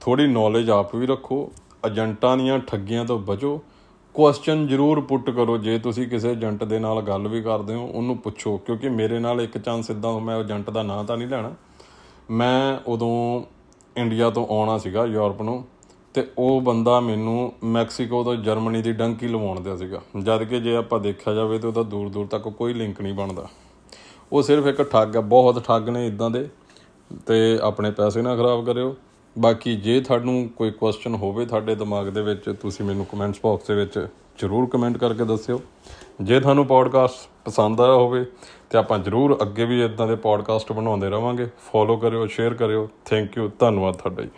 ਥੋੜੀ 0.00 0.26
ਨੌਲੇਜ 0.26 0.70
ਆਪ 0.70 0.94
ਵੀ 0.96 1.06
ਰੱਖੋ, 1.06 1.52
ਏਜੰਟਾਂ 1.86 2.36
ਦੀਆਂ 2.36 2.58
ਠੱਗੀਆਂ 2.58 3.04
ਤੋਂ 3.04 3.18
ਬਚੋ 3.18 3.60
ਕੁਐਸਚਨ 4.14 4.66
ਜ਼ਰੂਰ 4.66 5.00
ਪੁੱਟ 5.00 5.30
ਕਰੋ। 5.30 5.58
ਜੇ 5.58 5.78
ਤੁਸੀਂ 5.78 6.08
ਕਿਸੇ 6.08 6.30
ਏਜੰਟ 6.30 6.64
ਦੇ 6.64 6.78
ਨਾਲ 6.78 7.00
ਗੱਲ 7.02 7.28
ਵੀ 7.28 7.42
ਕਰਦੇ 7.42 7.74
ਹੋ, 7.74 7.86
ਉਹਨੂੰ 7.86 8.16
ਪੁੱਛੋ, 8.16 8.56
ਕਿਉਂਕਿ 8.56 8.88
ਮੇਰੇ 8.88 9.18
ਨਾਲ 9.18 9.40
ਇੱਕ 9.40 9.58
ਚਾਂਸ 9.58 9.90
ਇਦਾਂ 9.90 10.20
ਮੈਂ 10.20 10.40
ਏਜੰਟ 10.40 10.70
ਦਾ 10.70 10.82
ਨਾਂ 10.82 11.04
ਤਾਂ 11.04 11.16
ਨਹੀਂ 11.16 11.28
ਲੈਣਾ। 11.28 11.54
ਮੈਂ 12.30 12.78
ਉਦੋਂ 12.86 13.42
ਇੰਡੀਆ 13.96 14.30
ਤੋਂ 14.30 14.46
ਆਉਣਾ 14.50 14.78
ਸੀਗਾ 14.78 15.04
ਯੂਰਪ 15.04 15.42
ਨੂੰ, 15.42 15.64
ਤੇ 16.14 16.26
ਉਹ 16.38 16.60
ਬੰਦਾ 16.60 17.00
ਮੈਨੂੰ 17.00 17.52
ਮੈਕਸੀਕੋ 17.64 18.22
ਤੋਂ 18.24 18.34
ਜਰਮਨੀ 18.36 18.82
ਦੀ 18.82 18.92
ਡੰਕੀ 18.92 19.28
ਲਵਾਉਣ 19.28 19.60
ਦਿਆ 19.60 19.76
ਸੀਗਾ। 19.76 20.00
ਜਦ 20.22 20.44
ਕਿ 20.44 20.60
ਜੇ 20.60 20.76
ਆਪਾਂ 20.76 21.00
ਦੇਖਿਆ 21.00 21.34
ਜਾਵੇ 21.34 21.58
ਤੇ 21.58 21.68
ਉਹਦਾ 21.68 21.82
ਦੂਰ 21.82 22.08
ਦੂਰ 22.08 22.26
ਤੱਕ 22.26 22.48
ਕੋਈ 22.48 22.74
ਲਿੰਕ 22.74 23.00
ਨਹੀਂ 23.00 23.14
ਬਣਦਾ। 23.14 23.46
ਉਹ 24.32 24.42
ਸਿਰਫ 24.42 24.66
ਇੱਕ 24.66 24.82
ਠੱਗ 24.82 25.16
ਹੈ, 25.16 25.20
ਬਹੁਤ 25.20 25.64
ਠੱਗ 25.64 25.88
ਨੇ 25.88 26.06
ਇਦਾਂ 26.06 26.30
ਦੇ, 26.30 26.48
ਤੇ 27.26 27.58
ਆਪਣੇ 27.62 27.90
ਪੈਸੇ 27.90 28.22
ਨਾ 28.22 28.36
ਖਰਾਬ 28.36 28.66
ਕਰਿਓ। 28.66 28.94
ਬਾਕੀ 29.38 29.76
ਜੇ 29.76 30.00
ਤੁਹਾਨੂੰ 30.00 30.50
ਕੋਈ 30.56 30.70
ਕੁਐਸਚਨ 30.70 31.14
ਹੋਵੇ 31.14 31.46
ਤੁਹਾਡੇ 31.46 31.74
ਦਿਮਾਗ 31.74 32.08
ਦੇ 32.08 32.22
ਵਿੱਚ, 32.22 32.56
ਤੁਸੀਂ 32.60 32.86
ਮੈਨੂੰ 32.86 33.06
ਕਮੈਂਟਸ 33.06 33.40
ਬਾਕਸ 33.44 33.66
ਦੇ 33.66 33.74
ਵਿੱਚ 33.74 34.08
ਜ਼ਰੂਰ 34.38 34.68
ਕਮੈਂਟ 34.68 34.96
ਕਰਕੇ 34.96 35.24
ਦੱਸਿਓ। 35.24 35.60
ਜੇ 36.22 36.40
ਤੁਹਾਨੂੰ 36.40 36.66
ਪੋਡਕਾਸਟ 36.66 37.28
ਪਸੰਦ 37.44 37.80
ਆਇਆ 37.80 37.92
ਹੋਵੇ, 37.92 38.24
ਤੇ 38.70 38.78
ਆਪਾਂ 38.78 38.98
ਜ਼ਰੂਰ 38.98 39.38
ਅੱਗੇ 39.42 39.64
ਵੀ 39.64 39.84
ਇਦਾਂ 39.84 40.06
ਦੇ 40.06 40.16
ਪੋਡਕਾਸਟ 40.16 40.72
ਬਣਾਉਂਦੇ 40.72 41.08
ਰਵਾਂਗੇ। 41.08 41.46
ਫੋਲੋ 41.72 41.96
ਕਰਿਓ 41.96 42.26
ਸ਼ੇਅਰ 42.26 42.54
ਕਰਿਓ। 42.54 42.88
ਥੈਂਕ 43.04 43.36
ਯੂ 43.38 43.50
ਧੰਨਵਾਦ 43.58 43.94
ਤੁਹਾਡਾ 43.94 44.22
ਜੀ। 44.22 44.28